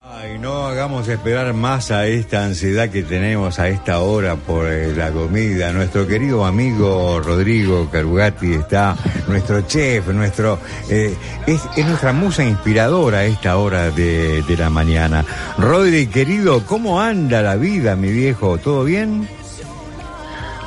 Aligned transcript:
Ay, 0.00 0.38
no 0.38 0.66
hagamos 0.66 1.06
esperar 1.06 1.52
más 1.52 1.90
a 1.90 2.06
esta 2.06 2.44
ansiedad 2.44 2.88
que 2.88 3.02
tenemos 3.02 3.58
a 3.58 3.68
esta 3.68 4.00
hora 4.00 4.36
por 4.36 4.66
eh, 4.66 4.94
la 4.96 5.10
comida. 5.10 5.70
Nuestro 5.72 6.06
querido 6.06 6.46
amigo 6.46 7.20
Rodrigo 7.20 7.88
Carugati 7.90 8.54
está, 8.54 8.96
nuestro 9.28 9.60
chef, 9.62 10.08
nuestro 10.08 10.58
eh, 10.88 11.14
es, 11.46 11.86
nuestra 11.86 12.12
musa 12.12 12.42
inspiradora 12.42 13.18
a 13.18 13.24
esta 13.24 13.58
hora 13.58 13.90
de, 13.90 14.42
la 14.58 14.70
mañana. 14.70 15.24
Rodri, 15.58 16.06
querido, 16.06 16.64
¿cómo 16.64 17.00
anda 17.00 17.42
la 17.42 17.56
vida, 17.56 17.96
mi 17.96 18.10
viejo? 18.10 18.58
¿Todo 18.58 18.84
bien? 18.84 19.28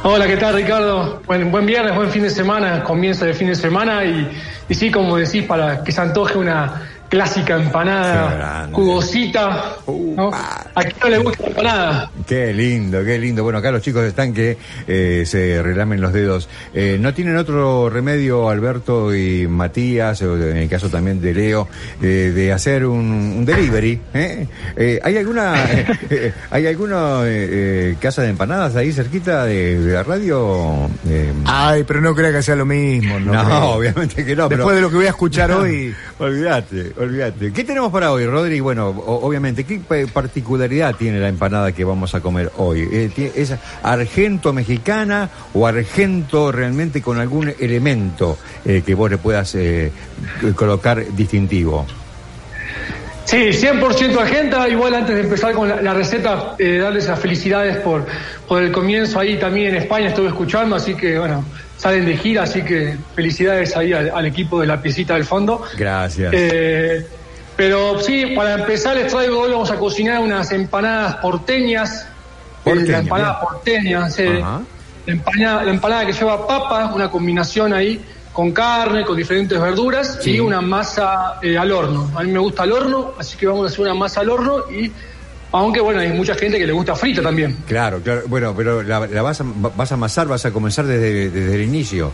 Hola, 0.03 0.27
¿qué 0.27 0.37
tal 0.37 0.53
Ricardo? 0.53 1.19
Buen, 1.25 1.51
buen 1.51 1.65
viernes, 1.65 1.95
buen 1.95 2.11
fin 2.11 2.21
de 2.21 2.29
semana, 2.29 2.83
comienzo 2.83 3.25
de 3.25 3.33
fin 3.33 3.47
de 3.47 3.55
semana 3.55 4.05
y, 4.05 4.29
y 4.69 4.75
sí, 4.75 4.91
como 4.91 5.17
decís, 5.17 5.43
para 5.45 5.83
que 5.83 5.91
se 5.91 6.01
antoje 6.01 6.37
una 6.37 6.94
clásica 7.15 7.55
empanada 7.55 8.67
jugosita. 8.73 9.77
¿no? 9.87 10.31
¿A 10.75 10.83
quién 10.83 10.95
no 11.01 11.09
le 11.09 11.17
gusta 11.19 11.43
la 11.43 11.49
empanada? 11.49 12.11
Qué 12.27 12.53
lindo, 12.53 13.01
qué 13.05 13.17
lindo. 13.17 13.43
Bueno, 13.43 13.59
acá 13.59 13.71
los 13.71 13.81
chicos 13.81 14.03
están 14.03 14.33
que 14.33 14.57
eh, 14.87 15.23
se 15.25 15.63
relamen 15.63 16.01
los 16.01 16.11
dedos. 16.11 16.49
Eh, 16.73 16.97
¿No 16.99 17.13
tienen 17.13 17.37
otro 17.37 17.89
remedio, 17.89 18.49
Alberto 18.49 19.15
y 19.15 19.47
Matías, 19.47 20.21
o 20.21 20.35
en 20.35 20.57
el 20.57 20.67
caso 20.67 20.89
también 20.89 21.21
de 21.21 21.33
Leo, 21.33 21.69
eh, 22.01 22.33
de 22.35 22.51
hacer 22.51 22.85
un, 22.85 23.45
delivery? 23.45 24.01
¿Hay 25.01 25.17
alguna 25.17 25.53
hay 26.51 26.67
alguna 26.67 27.21
casa 28.01 28.23
de 28.23 28.29
empanadas 28.29 28.75
ahí 28.75 28.91
cerquita 28.91 29.45
de, 29.45 29.79
la 29.79 30.03
radio? 30.03 30.89
Ay, 31.45 31.85
pero 31.87 32.01
no 32.01 32.13
creo 32.13 32.33
que 32.33 32.41
sea 32.41 32.57
lo 32.57 32.65
mismo. 32.65 33.17
No, 33.17 33.69
obviamente 33.75 34.25
que 34.25 34.35
no. 34.35 34.49
Después 34.49 34.75
de 34.75 34.81
lo 34.81 34.89
que 34.89 34.97
voy 34.97 35.05
a 35.05 35.09
escuchar 35.09 35.51
hoy. 35.53 35.95
Olvídate, 36.19 36.91
olvídate. 36.97 37.53
¿Qué 37.53 37.63
tenemos 37.63 37.93
para 37.93 38.11
hoy, 38.11 38.25
Rodri? 38.25 38.59
Bueno, 38.59 38.89
obviamente, 38.89 39.63
¿qué 39.63 39.79
particularidad 40.11 40.64
tiene 40.97 41.19
la 41.19 41.29
empanada 41.29 41.71
que 41.71 41.83
vamos 41.83 42.15
a 42.15 42.21
comer 42.21 42.51
hoy? 42.57 42.87
Eh, 42.91 43.31
¿Es 43.35 43.53
argento 43.83 44.53
mexicana 44.53 45.29
o 45.53 45.67
argento 45.67 46.51
realmente 46.51 47.01
con 47.01 47.19
algún 47.19 47.53
elemento 47.59 48.37
eh, 48.65 48.83
que 48.85 48.95
vos 48.95 49.09
le 49.09 49.17
puedas 49.17 49.55
eh, 49.55 49.91
colocar 50.55 51.05
distintivo? 51.15 51.85
Sí, 53.25 53.37
100% 53.37 54.17
argenta. 54.19 54.67
Igual 54.69 54.93
antes 54.93 55.15
de 55.15 55.21
empezar 55.21 55.53
con 55.53 55.67
la, 55.67 55.93
receta, 55.93 56.55
darles 56.59 57.07
las 57.07 57.19
felicidades 57.19 57.77
por, 57.77 58.05
por 58.47 58.61
el 58.61 58.71
comienzo 58.71 59.19
ahí 59.19 59.37
también 59.37 59.69
en 59.69 59.81
España, 59.81 60.09
estuve 60.09 60.27
escuchando, 60.27 60.75
así 60.75 60.93
que 60.93 61.17
bueno, 61.17 61.43
salen 61.77 62.05
de 62.05 62.17
gira, 62.17 62.43
así 62.43 62.61
que 62.61 62.97
felicidades 63.15 63.75
ahí 63.75 63.93
al, 63.93 64.25
equipo 64.25 64.61
de 64.61 64.67
la 64.67 64.81
piecita 64.81 65.15
del 65.15 65.25
fondo. 65.25 65.63
Gracias. 65.77 66.33
Eh, 66.35 67.05
pero 67.55 67.99
sí, 68.01 68.27
para 68.35 68.55
empezar 68.55 68.95
les 68.95 69.11
traigo, 69.11 69.39
hoy 69.39 69.51
vamos 69.51 69.71
a 69.71 69.77
cocinar 69.77 70.19
unas 70.19 70.51
empanadas 70.51 71.15
porteñas. 71.17 72.07
Porteña, 72.63 72.91
la 72.91 72.99
empanada 72.99 73.39
porteña, 73.41 74.09
la, 74.09 74.61
empanada, 75.05 75.63
la 75.63 75.71
empanada 75.71 76.05
que 76.05 76.13
lleva 76.13 76.47
papas, 76.47 76.93
una 76.93 77.09
combinación 77.09 77.73
ahí 77.73 78.03
con 78.33 78.51
carne, 78.51 79.05
con 79.05 79.15
diferentes 79.15 79.59
verduras 79.59 80.19
y 80.25 80.39
una 80.39 80.59
masa 80.59 81.35
eh, 81.41 81.57
al 81.57 81.71
horno. 81.71 82.11
A 82.15 82.23
mí 82.23 82.31
me 82.31 82.39
gusta 82.39 82.63
al 82.63 82.73
horno, 82.73 83.13
así 83.17 83.37
que 83.37 83.47
vamos 83.47 83.63
a 83.63 83.67
hacer 83.67 83.81
una 83.81 83.93
masa 83.93 84.21
al 84.21 84.29
horno 84.29 84.69
y 84.69 84.91
aunque 85.53 85.79
bueno, 85.79 86.01
hay 86.01 86.09
mucha 86.09 86.35
gente 86.35 86.57
que 86.57 86.67
le 86.67 86.73
gusta 86.73 86.95
frita 86.95 87.21
también. 87.21 87.55
Claro, 87.65 88.01
claro. 88.01 88.23
Bueno, 88.27 88.53
pero 88.57 88.83
la, 88.83 88.99
vas, 88.99 89.39
a, 89.39 89.45
vas 89.45 89.91
a 89.91 89.95
amasar, 89.95 90.27
vas 90.27 90.45
a 90.45 90.51
comenzar 90.51 90.85
desde, 90.85 91.29
desde 91.29 91.55
el 91.55 91.61
inicio. 91.61 92.11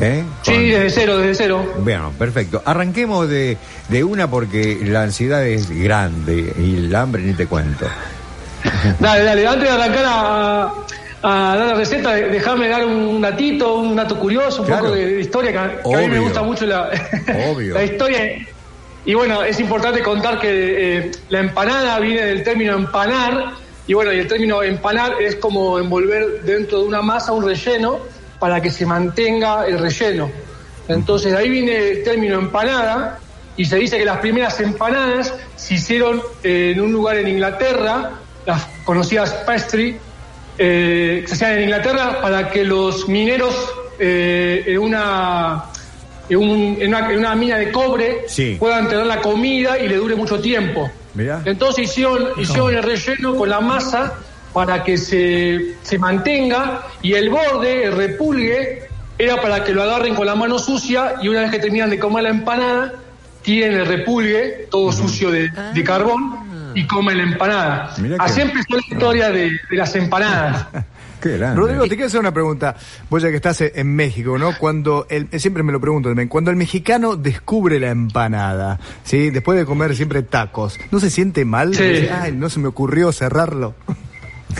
¿Eh? 0.00 0.24
Sí, 0.42 0.70
desde 0.70 0.90
cero, 0.90 1.18
desde 1.18 1.34
cero. 1.34 1.74
Bueno, 1.78 2.12
perfecto. 2.18 2.62
Arranquemos 2.64 3.28
de, 3.28 3.58
de 3.88 4.04
una 4.04 4.30
porque 4.30 4.78
la 4.82 5.02
ansiedad 5.02 5.46
es 5.46 5.70
grande 5.70 6.54
y 6.58 6.76
el 6.76 6.94
hambre 6.94 7.22
ni 7.22 7.34
te 7.34 7.46
cuento. 7.46 7.86
dale, 8.98 9.24
dale. 9.24 9.46
Antes 9.46 9.64
de 9.64 9.70
arrancar 9.70 10.04
a, 10.06 10.72
a 11.22 11.56
dar 11.56 11.66
la 11.66 11.74
receta, 11.74 12.14
déjame 12.14 12.68
dar 12.68 12.86
un 12.86 13.20
datito, 13.20 13.74
un 13.74 13.94
dato 13.94 14.18
curioso, 14.18 14.62
un 14.62 14.68
poco 14.68 14.90
de, 14.92 15.20
historia, 15.20 15.52
que, 15.52 15.58
a 15.58 15.98
mí 15.98 16.08
me 16.08 16.18
gusta 16.18 16.42
mucho 16.42 16.64
la, 16.64 16.90
la 17.26 17.84
historia. 17.84 18.46
Y 19.04 19.14
bueno, 19.14 19.42
es 19.42 19.58
importante 19.60 20.02
contar 20.02 20.38
que 20.38 20.98
eh, 20.98 21.10
la 21.28 21.40
empanada 21.40 21.98
viene 22.00 22.24
del 22.24 22.42
término 22.42 22.74
empanar, 22.74 23.52
y 23.86 23.94
bueno, 23.94 24.12
y 24.12 24.18
el 24.18 24.28
término 24.28 24.62
empanar 24.62 25.14
es 25.20 25.36
como 25.36 25.78
envolver 25.78 26.42
dentro 26.42 26.80
de 26.80 26.84
una 26.86 27.02
masa 27.02 27.32
un 27.32 27.44
relleno 27.44 27.98
para 28.40 28.60
que 28.60 28.70
se 28.70 28.84
mantenga 28.84 29.66
el 29.66 29.78
relleno. 29.78 30.30
Entonces, 30.88 31.30
de 31.32 31.38
ahí 31.38 31.48
viene 31.48 31.90
el 31.90 32.02
término 32.02 32.38
empanada, 32.38 33.20
y 33.56 33.64
se 33.64 33.76
dice 33.76 33.98
que 33.98 34.04
las 34.04 34.18
primeras 34.18 34.58
empanadas 34.60 35.32
se 35.54 35.74
hicieron 35.74 36.20
eh, 36.42 36.72
en 36.74 36.80
un 36.80 36.92
lugar 36.92 37.18
en 37.18 37.28
Inglaterra, 37.28 38.12
las 38.46 38.64
conocidas 38.84 39.32
pastry, 39.46 39.98
eh, 40.58 41.24
se 41.26 41.34
hacían 41.34 41.52
en 41.52 41.62
Inglaterra 41.64 42.20
para 42.20 42.50
que 42.50 42.64
los 42.64 43.08
mineros 43.08 43.54
en 44.02 44.78
una 44.78 45.66
en, 46.30 47.18
una, 47.18 47.34
mina 47.34 47.58
de 47.58 47.70
cobre 47.70 48.24
puedan 48.58 48.88
tener 48.88 49.06
la 49.06 49.20
comida 49.20 49.78
y 49.78 49.88
le 49.88 49.96
dure 49.96 50.14
mucho 50.14 50.40
tiempo. 50.40 50.90
Entonces 51.44 51.90
hicieron, 51.90 52.28
hicieron 52.38 52.74
el 52.74 52.82
relleno 52.82 53.34
con 53.36 53.48
la 53.48 53.60
masa 53.60 54.14
para 54.52 54.82
que 54.82 54.98
se, 54.98 55.76
se 55.82 55.98
mantenga 55.98 56.82
y 57.02 57.14
el 57.14 57.30
borde, 57.30 57.84
el 57.84 57.92
repulgue, 57.92 58.82
era 59.18 59.40
para 59.40 59.64
que 59.64 59.72
lo 59.72 59.82
agarren 59.82 60.14
con 60.14 60.26
la 60.26 60.34
mano 60.34 60.58
sucia 60.58 61.14
y 61.22 61.28
una 61.28 61.42
vez 61.42 61.50
que 61.50 61.58
terminan 61.58 61.90
de 61.90 61.98
comer 61.98 62.24
la 62.24 62.30
empanada, 62.30 62.92
tienen 63.42 63.78
el 63.78 63.86
repulgue 63.86 64.68
todo 64.70 64.92
sucio 64.92 65.30
de, 65.30 65.50
de, 65.74 65.84
carbón 65.84 66.72
y 66.74 66.86
comen 66.86 67.18
la 67.18 67.24
empanada. 67.24 67.94
Así 68.18 68.40
empezó 68.40 68.76
la 68.76 68.82
historia 68.88 69.30
de, 69.30 69.50
de 69.70 69.76
las 69.76 69.94
empanadas. 69.94 70.66
Rodrigo, 71.22 71.82
te 71.82 71.90
quiero 71.90 72.06
hacer 72.06 72.20
una 72.20 72.32
pregunta. 72.32 72.76
Vos 73.08 73.22
ya 73.22 73.28
que 73.28 73.36
estás 73.36 73.60
en 73.60 73.94
México, 73.94 74.38
¿no? 74.38 74.56
Cuando 74.58 75.06
el, 75.10 75.28
siempre 75.38 75.62
me 75.62 75.72
lo 75.72 75.80
pregunto 75.80 76.08
también, 76.08 76.28
cuando 76.28 76.50
el 76.50 76.56
mexicano 76.56 77.16
descubre 77.16 77.78
la 77.78 77.90
empanada, 77.90 78.80
¿sí? 79.04 79.30
Después 79.30 79.58
de 79.58 79.66
comer 79.66 79.94
siempre 79.96 80.22
tacos, 80.22 80.78
¿no 80.90 80.98
se 80.98 81.10
siente 81.10 81.44
mal? 81.44 81.74
Sí. 81.74 82.08
Ay, 82.10 82.32
no 82.32 82.48
se 82.48 82.58
me 82.60 82.68
ocurrió 82.68 83.12
cerrarlo. 83.12 83.74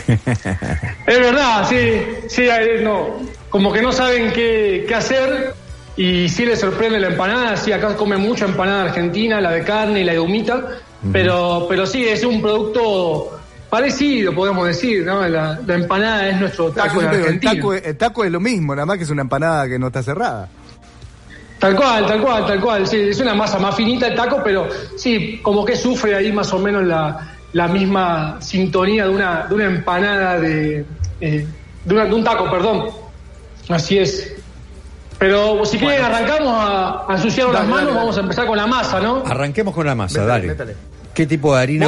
es 1.07 1.19
verdad, 1.19 1.67
sí, 1.67 2.03
sí, 2.27 2.47
no, 2.81 3.17
como 3.49 3.71
que 3.71 3.81
no 3.81 3.91
saben 3.91 4.31
qué, 4.31 4.85
qué 4.87 4.95
hacer 4.95 5.53
y 5.97 6.29
sí 6.29 6.45
les 6.45 6.59
sorprende 6.59 6.99
la 6.99 7.07
empanada, 7.07 7.57
sí, 7.57 7.71
acá 7.71 7.95
come 7.95 8.17
mucha 8.17 8.45
empanada 8.45 8.83
argentina, 8.85 9.41
la 9.41 9.51
de 9.51 9.63
carne 9.63 10.01
y 10.01 10.03
la 10.03 10.13
de 10.13 10.19
humita, 10.19 10.65
pero, 11.11 11.65
pero 11.67 11.85
sí, 11.85 12.05
es 12.07 12.23
un 12.23 12.41
producto 12.41 13.41
Parecido, 13.71 14.35
podemos 14.35 14.67
decir, 14.67 15.05
¿no? 15.05 15.25
La, 15.29 15.57
empanada 15.65 16.27
es 16.27 16.37
nuestro 16.37 16.71
taco 16.71 16.99
de 16.99 17.07
Argentina. 17.07 17.53
El 17.85 17.95
taco, 17.95 18.25
es 18.25 18.29
lo 18.29 18.41
mismo, 18.41 18.75
nada 18.75 18.85
más 18.85 18.97
que 18.97 19.05
es 19.05 19.09
una 19.09 19.21
empanada 19.21 19.65
que 19.69 19.79
no 19.79 19.87
está 19.87 20.03
cerrada. 20.03 20.49
Tal 21.57 21.77
cual, 21.77 22.05
tal 22.05 22.21
cual, 22.21 22.45
tal 22.45 22.59
cual. 22.59 22.85
Sí, 22.85 22.97
es 22.97 23.21
una 23.21 23.33
masa 23.33 23.59
más 23.59 23.73
finita 23.73 24.07
el 24.07 24.15
taco, 24.15 24.41
pero 24.43 24.67
sí, 24.97 25.39
como 25.41 25.63
que 25.63 25.77
sufre 25.77 26.13
ahí 26.13 26.33
más 26.33 26.51
o 26.51 26.59
menos 26.59 26.83
la, 26.83 27.37
misma 27.67 28.37
sintonía 28.41 29.05
de 29.05 29.09
una, 29.09 29.45
de 29.47 29.55
una 29.55 29.65
empanada 29.65 30.39
de, 30.39 30.85
eh, 31.19 31.45
de, 31.85 31.95
un 32.13 32.23
taco, 32.23 32.49
perdón. 32.49 32.89
Así 33.69 33.97
es. 33.97 34.33
Pero 35.19 35.63
si 35.65 35.77
quieren 35.77 36.03
arrancamos 36.03 36.53
a, 36.57 37.05
a 37.05 37.13
las 37.15 37.67
manos, 37.67 37.93
vamos 37.93 38.17
a 38.17 38.21
empezar 38.21 38.47
con 38.47 38.57
la 38.57 38.65
masa, 38.65 38.99
¿no? 38.99 39.23
Arranquemos 39.25 39.73
con 39.73 39.85
la 39.85 39.93
masa, 39.93 40.25
dale. 40.25 40.55
¿Qué 41.13 41.25
tipo 41.25 41.53
de 41.53 41.61
harina, 41.61 41.87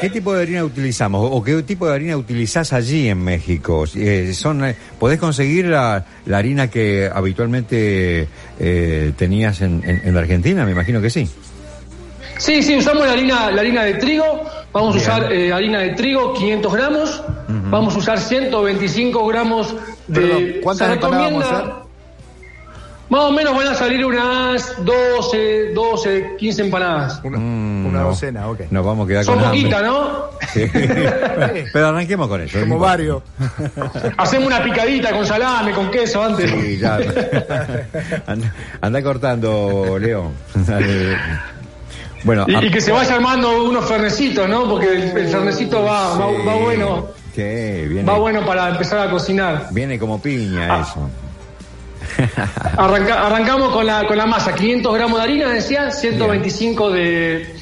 ¿qué, 0.00 0.10
tipo 0.10 0.32
de 0.32 0.42
harina 0.42 0.64
utilizamos 0.64 1.28
o 1.32 1.42
qué 1.42 1.60
tipo 1.64 1.88
de 1.88 1.94
harina 1.94 2.16
utilizás 2.16 2.72
allí 2.72 3.08
en 3.08 3.18
México? 3.18 3.84
Eh, 3.96 4.32
son, 4.32 4.64
eh, 4.64 4.76
¿Podés 4.98 5.18
conseguir 5.18 5.66
la, 5.66 6.04
harina 6.32 6.70
que 6.70 7.10
habitualmente 7.12 8.28
eh, 8.60 9.12
tenías 9.16 9.60
en, 9.60 9.82
en, 9.84 10.16
Argentina? 10.16 10.64
Me 10.64 10.70
imagino 10.70 11.00
que 11.00 11.10
sí. 11.10 11.28
Sí, 12.38 12.62
sí, 12.62 12.76
usamos 12.76 13.06
la 13.06 13.12
harina, 13.12 13.50
la 13.50 13.60
harina 13.60 13.82
de 13.82 13.94
trigo. 13.94 14.24
Vamos 14.72 14.94
a 14.94 14.98
usar 14.98 15.24
harina 15.24 15.80
de 15.80 15.90
trigo, 15.90 16.34
500 16.34 16.72
gramos. 16.72 17.22
Vamos 17.48 17.94
a 17.94 17.98
usar 17.98 18.18
125 18.18 19.26
gramos 19.26 19.74
de... 20.06 20.60
¿Cuántas 20.62 20.92
empanadas 20.92 21.32
vamos 21.32 21.44
a 21.44 21.58
hacer? 21.58 21.90
Más 23.10 23.22
o 23.22 23.32
menos 23.32 23.56
van 23.56 23.66
a 23.66 23.74
salir 23.74 24.06
unas 24.06 24.84
12, 24.84 25.72
12, 25.74 26.36
15 26.38 26.62
empanadas. 26.62 27.20
Una, 27.24 27.38
mm, 27.38 27.92
docena, 27.92 28.48
ok. 28.48 28.60
Nos 28.70 28.86
vamos 28.86 29.04
a 29.04 29.08
quedar 29.08 29.24
Son 29.24 29.40
poquitas, 29.40 29.82
¿no? 29.82 30.30
Sí. 30.52 30.64
Pero 31.72 31.88
arranquemos 31.88 32.28
con 32.28 32.40
eso. 32.40 32.60
Como 32.60 32.78
varios. 32.78 33.22
Hacemos 34.16 34.46
una 34.46 34.62
picadita 34.62 35.10
con 35.12 35.26
salame, 35.26 35.72
con 35.72 35.90
queso 35.90 36.22
antes. 36.22 36.50
Sí, 36.50 36.78
ya. 36.78 36.98
anda, 38.80 39.02
cortando, 39.02 39.98
Leo. 39.98 40.30
Bueno, 42.24 42.44
y, 42.48 42.70
que 42.70 42.80
se 42.80 42.92
vaya 42.92 43.14
armando 43.14 43.64
unos 43.64 43.86
fernecitos, 43.86 44.48
¿no? 44.48 44.68
Porque 44.68 44.92
el, 44.92 45.28
fernecito 45.28 45.82
va, 45.82 46.16
va, 46.18 46.54
bueno. 46.56 47.08
Va 48.06 48.18
bueno 48.18 48.44
para 48.44 48.68
empezar 48.68 48.98
a 49.06 49.10
cocinar. 49.10 49.68
Viene 49.70 49.98
como 49.98 50.20
piña 50.20 50.68
ah. 50.68 50.82
eso 50.82 51.08
arrancamos 52.76 53.70
con 53.70 53.86
la, 53.86 54.06
con 54.06 54.16
la 54.16 54.26
masa, 54.26 54.54
500 54.54 54.94
gramos 54.94 55.18
de 55.18 55.24
harina, 55.24 55.48
decía, 55.48 55.90
125 55.90 56.90
de... 56.90 57.54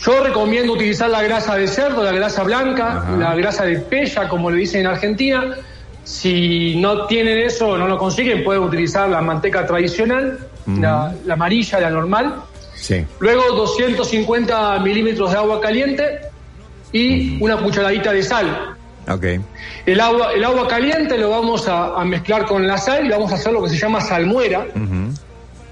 Yo 0.00 0.24
recomiendo 0.24 0.72
utilizar 0.72 1.10
la 1.10 1.22
grasa 1.22 1.56
de 1.56 1.68
cerdo, 1.68 2.02
la 2.02 2.12
grasa 2.12 2.42
blanca, 2.42 3.04
la 3.18 3.34
grasa 3.34 3.64
de 3.64 3.80
pella, 3.80 4.28
como 4.28 4.50
le 4.50 4.58
dicen 4.58 4.80
en 4.80 4.86
Argentina. 4.86 5.56
Si 6.04 6.76
no 6.76 7.06
tienen 7.06 7.38
eso, 7.38 7.76
no 7.76 7.86
lo 7.86 7.98
consiguen, 7.98 8.42
pueden 8.42 8.62
utilizar 8.62 9.10
la 9.10 9.20
manteca 9.20 9.66
tradicional, 9.66 10.38
la, 10.66 11.12
amarilla, 11.30 11.80
la 11.80 11.90
normal. 11.90 12.34
Sí. 12.80 13.04
Luego 13.18 13.54
250 13.54 14.78
milímetros 14.80 15.30
de 15.30 15.36
agua 15.36 15.60
caliente 15.60 16.20
y 16.92 17.42
una 17.42 17.56
cucharadita 17.58 18.12
de 18.12 18.22
sal. 18.22 18.76
Okay. 19.08 19.40
El 19.86 20.00
agua, 20.00 20.32
el 20.32 20.44
agua 20.44 20.68
caliente 20.68 21.18
lo 21.18 21.30
vamos 21.30 21.66
a, 21.68 22.04
mezclar 22.04 22.46
con 22.46 22.66
la 22.66 22.78
sal 22.78 23.06
y 23.06 23.08
vamos 23.08 23.32
a 23.32 23.34
hacer 23.34 23.52
lo 23.52 23.62
que 23.62 23.70
se 23.70 23.76
llama 23.76 24.00
salmuera. 24.00 24.66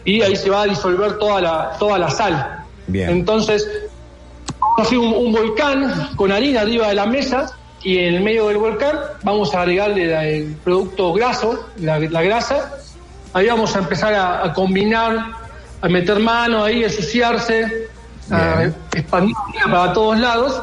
Y 0.04 0.22
ahí 0.22 0.36
se 0.36 0.50
va 0.50 0.62
a 0.62 0.66
disolver 0.66 1.18
toda 1.18 1.40
la, 1.40 1.76
toda 1.78 1.98
la 1.98 2.10
sal. 2.10 2.64
Bien. 2.86 3.10
Entonces, 3.10 3.68
vamos 4.60 4.78
a 4.78 4.82
hacer 4.82 4.98
un, 4.98 5.32
volcán 5.32 6.10
con 6.16 6.32
harina 6.32 6.62
arriba 6.62 6.88
de 6.88 6.94
la 6.94 7.06
mesa 7.06 7.54
y 7.82 7.98
en 7.98 8.14
el 8.14 8.22
medio 8.22 8.48
del 8.48 8.58
volcán 8.58 8.98
vamos 9.22 9.54
a 9.54 9.62
agregarle 9.62 10.38
el 10.38 10.54
producto 10.64 11.12
graso, 11.12 11.68
la, 11.80 11.98
grasa. 11.98 12.72
Ahí 13.34 13.46
vamos 13.46 13.76
a 13.76 13.80
empezar 13.80 14.14
a, 14.14 14.52
combinar, 14.52 15.32
a 15.80 15.88
meter 15.88 16.18
mano 16.18 16.64
ahí, 16.64 16.82
a 16.82 16.86
ensuciarse, 16.86 17.88
a 18.30 18.64
expandir 18.92 19.36
para 19.70 19.92
todos 19.92 20.18
lados 20.18 20.60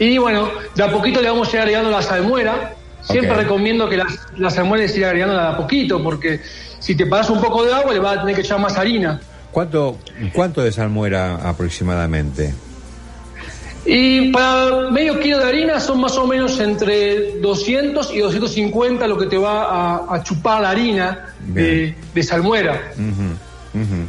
y 0.00 0.16
bueno, 0.16 0.48
de 0.74 0.82
a 0.82 0.90
poquito 0.90 1.20
le 1.20 1.28
vamos 1.28 1.48
a 1.48 1.56
ir 1.56 1.58
agregando 1.58 1.90
la 1.90 2.00
salmuera. 2.00 2.74
Siempre 3.02 3.34
recomiendo 3.34 3.86
que 3.86 3.98
la, 3.98 4.06
la 4.38 4.50
salmuera 4.50 4.88
se 4.88 4.98
ir 4.98 5.04
agregando 5.04 5.34
de 5.34 5.42
a 5.42 5.56
poquito, 5.58 6.02
porque 6.02 6.40
si 6.78 6.94
te 6.94 7.04
pasas 7.04 7.30
un 7.30 7.40
poco 7.40 7.64
de 7.64 7.74
agua, 7.74 7.92
le 7.92 8.00
vas 8.00 8.16
a 8.16 8.20
tener 8.20 8.34
que 8.34 8.40
echar 8.40 8.58
más 8.58 8.78
harina. 8.78 9.20
¿Cuánto, 9.50 9.98
cuánto 10.32 10.62
de 10.62 10.72
salmuera 10.72 11.36
aproximadamente? 11.46 12.54
Y 13.84 14.30
para 14.30 14.90
medio 14.90 15.20
kilo 15.20 15.38
de 15.38 15.44
harina 15.44 15.80
son 15.80 16.00
más 16.00 16.16
o 16.16 16.26
menos 16.26 16.58
entre 16.60 17.38
200 17.40 18.14
y 18.14 18.20
250 18.20 19.06
lo 19.06 19.18
que 19.18 19.26
te 19.26 19.36
va 19.36 20.14
a, 20.14 20.22
chupar 20.22 20.62
la 20.62 20.70
harina 20.70 21.34
de, 21.40 21.94
salmuera. 22.22 22.92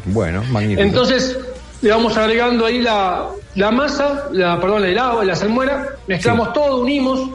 Bueno, 0.06 0.44
magnífico. 0.50 0.82
Entonces, 0.82 1.38
le 1.82 1.90
vamos 1.90 2.16
agregando 2.18 2.66
ahí 2.66 2.82
la, 2.82 3.28
la 3.56 3.72
masa, 3.72 4.28
la, 4.32 4.60
perdón, 4.60 4.86
el 4.86 4.98
agua, 4.98 5.24
la 5.24 5.36
salmuera, 5.36 5.96
mezclamos 6.08 6.54
todo, 6.54 6.82
unimos, 6.82 7.30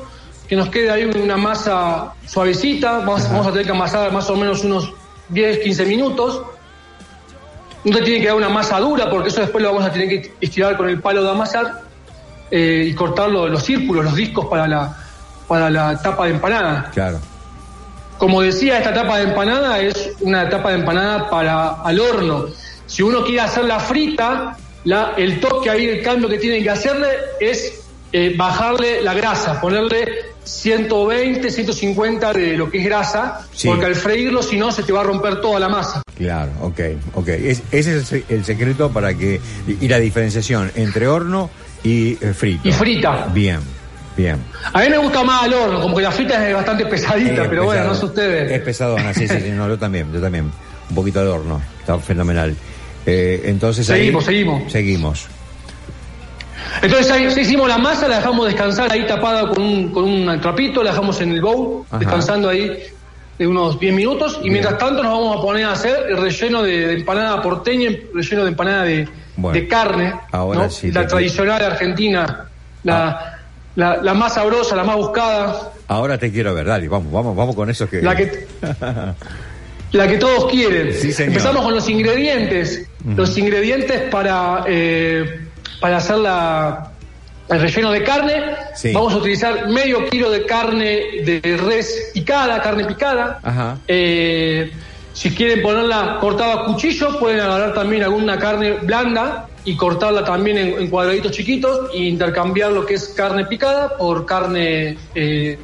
que 0.49 0.57
nos 0.57 0.69
quede 0.69 0.91
ahí 0.91 1.05
una 1.05 1.37
masa 1.37 2.13
suavecita, 2.27 2.99
vamos, 2.99 3.29
vamos 3.31 3.49
a 3.49 3.51
tener 3.51 3.67
que 3.67 3.73
amasar 3.73 4.13
más 4.13 4.31
o 4.31 4.37
menos 4.37 4.65
unos 4.65 4.93
10, 5.29 5.59
15 5.59 5.87
minutos. 5.87 6.43
No 7.85 7.97
te 7.97 8.03
tiene 8.03 8.21
que 8.21 8.27
dar 8.27 8.37
una 8.37 8.49
masa 8.49 8.79
dura, 8.81 9.11
porque 9.11 9.29
eso 9.29 9.41
después 9.41 9.63
lo 9.63 9.73
vamos 9.73 9.85
a 9.85 9.93
tener 9.93 10.09
que 10.09 10.35
estirar 10.41 10.77
con 10.77 10.89
el 10.89 11.01
palo 11.01 11.23
de 11.23 11.31
amasar 11.31 11.83
eh, 12.51 12.85
y 12.89 12.95
cortar 12.95 13.31
los, 13.31 13.63
círculos, 13.63 14.05
los 14.05 14.17
discos 14.17 14.47
para 14.47 14.67
la, 14.67 14.97
para 15.47 15.71
la 15.71 16.01
tapa 16.01 16.27
de 16.27 16.33
empanada. 16.33 16.91
Claro. 16.93 17.19
Como 18.19 18.43
decía, 18.43 18.79
esta 18.79 18.95
tapa 18.95 19.19
de 19.19 19.25
empanada 19.25 19.81
es 19.81 20.13
una 20.21 20.49
tapa 20.49 20.71
de 20.71 20.77
empanada 20.77 21.29
para 21.29 21.83
al 21.83 22.01
horno 22.01 22.47
si 22.87 23.03
uno 23.03 23.25
quiere 23.25 23.41
hacerla 23.41 23.81
frita, 23.81 24.57
la, 24.85 25.15
el 25.17 25.41
toque 25.41 25.69
ahí, 25.69 25.87
el 25.87 26.03
cambio 26.03 26.29
que 26.29 26.39
tienen 26.39 26.63
que 26.63 26.71
hacerle 26.71 27.09
es 27.41 27.81
eh, 28.13 28.35
bajarle 28.37 29.03
la 29.03 29.13
grasa, 29.13 29.61
ponerle 29.61 30.07
120, 30.45 31.51
150 31.51 32.33
de 32.33 32.57
lo 32.57 32.71
que 32.71 32.79
es 32.79 32.85
grasa, 32.85 33.45
porque 33.65 33.87
al 33.87 33.97
freírlo, 33.97 34.43
si 34.43 34.57
no, 34.57 34.71
se 34.71 34.85
te 34.85 34.93
va 34.93 35.01
a 35.01 35.05
romper 35.05 35.41
toda 35.41 35.59
la 35.59 35.69
masa. 35.69 36.03
Claro, 36.17 36.53
ok, 36.63 36.81
ok. 37.15 37.29
ese 37.29 37.63
es 37.73 38.13
el, 38.29 38.45
secreto 38.45 38.91
para 38.91 39.13
que. 39.15 39.41
Y 39.81 39.89
la 39.89 39.99
diferenciación 39.99 40.71
entre 40.77 41.09
horno 41.09 41.51
y 41.83 42.13
eh, 42.13 42.33
frito. 42.33 42.69
Y 42.69 42.73
frita. 42.73 43.27
Bien, 43.35 43.59
bien. 44.17 44.43
A 44.73 44.81
mí 44.81 44.89
me 44.89 44.99
gusta 44.99 45.23
más 45.23 45.45
al 45.45 45.55
horno, 45.55 45.81
como 45.81 45.97
que 45.97 46.03
la 46.03 46.11
frita 46.11 46.49
es 46.49 46.55
bastante 46.55 46.87
pesadita, 46.87 47.49
pero 47.49 47.65
bueno, 47.65 47.85
no 47.85 47.95
sé 47.95 48.07
ustedes. 48.07 48.51
Es 48.51 48.61
pesadona, 48.61 49.13
sí, 49.13 49.29
sí, 49.29 49.41
sí, 49.41 49.51
no, 49.51 49.69
yo 49.69 49.79
también, 49.79 50.13
yo 50.13 50.21
también. 50.21 50.51
Un 50.89 50.95
poquito 50.95 51.21
al 51.21 51.29
horno, 51.29 51.61
está 51.81 51.99
fenomenal. 51.99 52.55
Eh, 53.05 53.43
entonces 53.45 53.87
seguimos, 53.87 54.25
seguimos. 54.25 54.71
Seguimos. 54.71 55.29
Entonces 56.83 57.11
ahí 57.11 57.27
hicimos 57.27 57.69
la 57.69 57.79
masa, 57.79 58.09
la 58.09 58.17
dejamos 58.17 58.47
descansar 58.47 58.93
ahí 58.93 59.07
tapada 59.07 59.49
con 59.49 59.63
un, 59.63 59.91
con 59.91 60.05
un 60.05 60.41
trapito, 60.41 60.83
la 60.83 60.91
dejamos 60.91 61.21
en 61.21 61.33
el 61.33 61.41
bowl, 61.41 61.85
descansando 61.99 62.49
ahí 62.49 62.77
de 63.39 63.47
unos 63.47 63.79
10 63.79 63.95
minutos. 63.95 64.41
Y 64.43 64.51
mientras 64.51 64.79
tanto 64.79 65.03
nos 65.03 65.13
vamos 65.13 65.39
a 65.39 65.41
poner 65.41 65.65
a 65.65 65.73
hacer 65.73 66.07
el 66.09 66.17
relleno 66.19 66.63
de, 66.63 66.95
empanada 66.95 67.41
porteña, 67.43 67.91
relleno 68.15 68.43
de 68.45 68.49
empanada 68.49 68.85
de, 68.85 69.69
carne. 69.69 70.15
Ahora 70.33 70.69
sí. 70.69 70.91
La 70.91 71.07
tradicional 71.07 71.63
argentina, 71.63 72.47
la, 72.83 73.09
ah. 73.09 73.36
La, 73.77 73.99
la, 74.03 74.15
más 74.15 74.35
sabrosa, 74.35 74.75
la 74.75 74.85
más 74.85 74.97
buscada. 74.97 75.73
Ahora 75.87 76.19
te 76.19 76.33
quiero 76.33 76.53
ver, 76.55 76.67
dale, 76.67 76.89
vamos, 76.89 77.13
vamos, 77.13 77.37
vamos 77.37 77.55
con 77.55 77.71
eso 77.71 77.89
que... 77.89 78.03
La 78.03 78.17
que... 78.17 78.47
La 79.93 80.09
que 80.09 80.19
todos 80.19 80.51
quieren. 80.51 80.89
Empezamos 81.03 81.63
con 81.63 81.73
los 81.73 81.89
ingredientes. 81.89 82.87
Los 83.05 83.39
ingredientes 83.39 84.03
para, 84.11 84.65
eh, 84.67 85.47
para 85.81 85.99
hacer 85.99 86.17
la, 86.17 86.91
el 87.49 87.61
relleno 87.61 87.93
de 87.93 88.03
carne. 88.03 88.43
Vamos 88.93 89.15
a 89.15 89.17
utilizar 89.19 89.69
medio 89.69 90.09
kilo 90.09 90.31
de 90.31 90.45
carne 90.45 91.23
de 91.25 91.57
res 91.57 92.11
picada, 92.13 92.61
carne 92.61 92.85
picada. 92.85 93.79
Eh, 93.87 94.73
si 95.13 95.31
quieren 95.31 95.63
ponerla 95.63 96.19
cortada 96.21 96.55
a 96.55 96.65
cuchillo, 96.67 97.19
pueden 97.19 97.41
agarrar 97.41 97.73
también 97.73 98.03
alguna 98.03 98.39
carne 98.39 98.73
blanda 98.83 99.49
y 99.67 99.77
cortarla 99.77 100.25
también 100.25 100.57
en, 100.57 100.89
cuadraditos 100.89 101.33
chiquitos 101.33 101.91
e 101.93 102.05
intercambiar 102.05 102.73
lo 102.73 102.87
que 102.87 102.95
es 102.95 103.09
carne 103.09 103.45
picada 103.45 103.97
por 103.97 104.25
carne, 104.25 104.97
eh, 105.15 105.59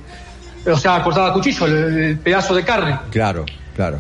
o 0.67 0.77
sea, 0.77 1.03
cortada 1.03 1.29
a 1.29 1.33
cuchillo, 1.33 1.67
el 1.67 2.19
pedazo 2.19 2.55
de 2.55 2.65
carne. 2.65 2.99
Claro, 3.11 3.47
claro. 3.75 3.99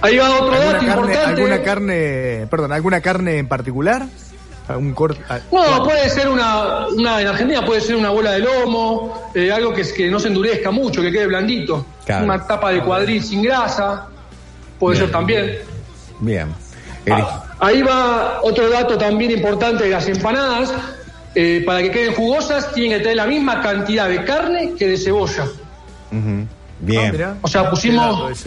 Ahí 0.00 0.16
va 0.16 0.30
otro 0.40 0.58
dato 0.58 0.84
importante. 0.84 1.18
¿Alguna 1.18 1.62
carne, 1.62 2.46
perdón, 2.48 2.72
alguna 2.72 3.00
carne 3.00 3.38
en 3.38 3.48
particular? 3.48 4.06
Ah, 4.68 4.78
no, 5.52 5.84
puede 5.84 6.08
ser 6.10 6.28
una, 6.28 6.88
una, 6.88 7.20
en 7.20 7.28
Argentina 7.28 7.64
puede 7.64 7.80
ser 7.80 7.94
una 7.94 8.10
bola 8.10 8.32
de 8.32 8.40
lomo, 8.40 9.30
eh, 9.34 9.52
algo 9.52 9.72
que, 9.72 9.82
que 9.92 10.08
no 10.08 10.18
se 10.18 10.28
endurezca 10.28 10.70
mucho, 10.70 11.02
que 11.02 11.12
quede 11.12 11.26
blandito. 11.26 11.86
Una 12.22 12.44
tapa 12.44 12.70
de 12.70 12.82
cuadril 12.82 13.22
sin 13.22 13.42
grasa, 13.42 14.08
puede 14.78 14.96
ser 14.96 15.10
también. 15.10 15.58
Bien. 16.20 16.48
Ah, 17.08 17.45
ahí 17.60 17.82
va 17.82 18.40
otro 18.42 18.68
dato 18.70 18.96
también 18.98 19.30
importante 19.30 19.84
de 19.84 19.90
las 19.90 20.08
empanadas. 20.08 20.72
Eh, 21.34 21.62
para 21.66 21.82
que 21.82 21.90
queden 21.90 22.14
jugosas, 22.14 22.72
tienen 22.72 22.96
que 22.96 23.02
tener 23.02 23.16
la 23.16 23.26
misma 23.26 23.60
cantidad 23.60 24.08
de 24.08 24.24
carne 24.24 24.72
que 24.78 24.88
de 24.88 24.96
cebolla. 24.96 25.44
Bien. 26.80 27.22
Ah, 27.22 27.34
o 27.42 27.48
sea, 27.48 27.68
pusimos. 27.68 28.46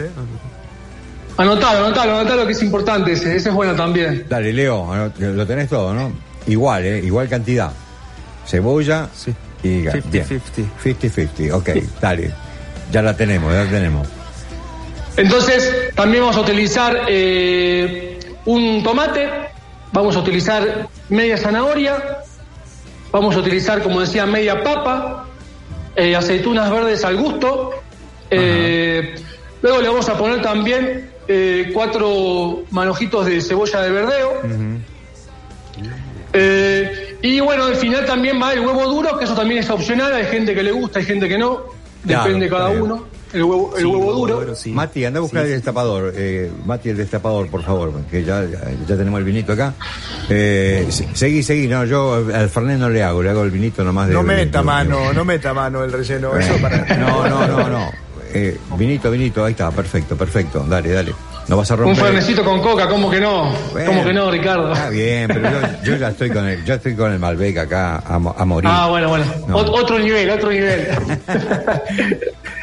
Anotalo, 1.36 1.86
anotalo, 1.86 2.18
anotalo 2.18 2.46
que 2.46 2.52
es 2.52 2.62
importante 2.62 3.12
ese, 3.12 3.36
ese 3.36 3.48
es 3.48 3.54
bueno 3.54 3.74
también. 3.74 4.26
Dale, 4.28 4.52
Leo, 4.52 5.10
lo 5.18 5.46
tenés 5.46 5.68
todo, 5.68 5.94
¿no? 5.94 6.12
Igual, 6.46 6.84
¿eh? 6.84 6.98
Igual 6.98 7.28
cantidad. 7.28 7.72
Cebolla 8.44 9.08
sí. 9.14 9.32
y 9.62 9.84
50-50. 9.84 10.40
50-50, 10.84 11.52
ok, 11.52 11.68
dale. 12.00 12.32
Ya 12.90 13.02
la 13.02 13.16
tenemos, 13.16 13.52
ya 13.52 13.64
la 13.64 13.70
tenemos. 13.70 14.08
Entonces, 15.16 15.92
también 15.94 16.24
vamos 16.24 16.36
a 16.36 16.40
utilizar 16.40 17.02
eh, 17.08 18.09
un 18.46 18.82
tomate, 18.82 19.28
vamos 19.92 20.16
a 20.16 20.20
utilizar 20.20 20.88
media 21.08 21.36
zanahoria, 21.36 22.22
vamos 23.12 23.34
a 23.36 23.38
utilizar, 23.38 23.82
como 23.82 24.00
decía, 24.00 24.26
media 24.26 24.62
papa, 24.62 25.26
eh, 25.96 26.16
aceitunas 26.16 26.70
verdes 26.70 27.04
al 27.04 27.16
gusto. 27.16 27.70
Eh, 28.30 29.14
luego 29.62 29.80
le 29.80 29.88
vamos 29.88 30.08
a 30.08 30.16
poner 30.16 30.40
también 30.40 31.10
eh, 31.28 31.70
cuatro 31.72 32.64
manojitos 32.70 33.26
de 33.26 33.40
cebolla 33.40 33.82
de 33.82 33.90
verdeo. 33.90 34.42
Eh, 36.32 37.18
y 37.22 37.40
bueno, 37.40 37.64
al 37.64 37.76
final 37.76 38.06
también 38.06 38.40
va 38.40 38.52
el 38.52 38.60
huevo 38.60 38.84
duro, 38.84 39.18
que 39.18 39.24
eso 39.24 39.34
también 39.34 39.60
es 39.60 39.70
opcional, 39.70 40.14
hay 40.14 40.26
gente 40.26 40.54
que 40.54 40.62
le 40.62 40.72
gusta, 40.72 41.00
hay 41.00 41.04
gente 41.04 41.28
que 41.28 41.38
no. 41.38 41.79
Depende 42.04 42.46
de 42.46 42.50
cada 42.50 42.70
uno. 42.70 43.06
El 43.32 43.44
huevo, 43.44 43.76
el 43.76 43.86
huevo 43.86 44.12
duro. 44.12 44.54
Mati, 44.72 45.04
anda 45.04 45.18
a 45.18 45.22
buscar 45.22 45.44
el 45.44 45.52
destapador. 45.52 46.12
Eh, 46.16 46.50
Mati, 46.64 46.88
el 46.88 46.96
destapador, 46.96 47.48
por 47.48 47.62
favor, 47.62 47.92
que 48.10 48.24
ya, 48.24 48.44
ya 48.44 48.96
tenemos 48.96 49.18
el 49.18 49.24
vinito 49.24 49.52
acá. 49.52 49.72
Eh, 50.28 50.88
seguí, 51.14 51.42
seguí. 51.44 51.68
No, 51.68 51.84
yo 51.84 52.14
al 52.34 52.48
Fernet 52.50 52.78
no 52.78 52.90
le 52.90 53.04
hago, 53.04 53.22
le 53.22 53.30
hago 53.30 53.44
el 53.44 53.52
vinito 53.52 53.84
nomás 53.84 54.08
de. 54.08 54.14
No 54.14 54.24
meta 54.24 54.62
mano, 54.62 55.12
no 55.12 55.24
meta 55.24 55.54
mano 55.54 55.84
el 55.84 55.92
relleno. 55.92 56.36
Eso 56.36 56.54
para... 56.60 56.78
No, 56.96 57.28
no, 57.28 57.46
no, 57.46 57.68
no. 57.68 57.90
Eh, 58.32 58.58
vinito, 58.76 59.10
vinito, 59.10 59.44
ahí 59.44 59.52
está, 59.52 59.70
perfecto, 59.70 60.16
perfecto. 60.16 60.64
Dale, 60.68 60.90
dale. 60.90 61.14
No 61.50 61.56
vas 61.56 61.68
a 61.72 61.74
romper. 61.74 61.98
Un 61.98 62.06
fernecito 62.06 62.44
con 62.44 62.62
coca, 62.62 62.88
¿cómo 62.88 63.10
que 63.10 63.18
no? 63.18 63.52
¿Cómo 63.84 64.04
que 64.04 64.12
no, 64.12 64.30
Ricardo? 64.30 64.72
Está 64.72 64.88
bien, 64.88 65.26
pero 65.26 65.50
yo, 65.82 65.96
ya 65.96 66.10
estoy 66.10 66.30
con 66.30 66.46
el, 66.46 66.64
yo 66.64 66.74
estoy 66.74 66.94
con 66.94 67.12
el 67.12 67.18
Malbec 67.18 67.58
acá 67.58 67.96
a, 67.96 68.14
a 68.14 68.44
morir. 68.44 68.70
Ah, 68.72 68.86
bueno, 68.88 69.08
bueno. 69.08 69.24
Otro 69.52 69.98
nivel, 69.98 70.30
otro 70.30 70.52
nivel. 70.52 70.86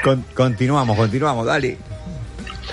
continuamos, 0.34 0.96
continuamos, 0.96 1.46
dale. 1.46 1.78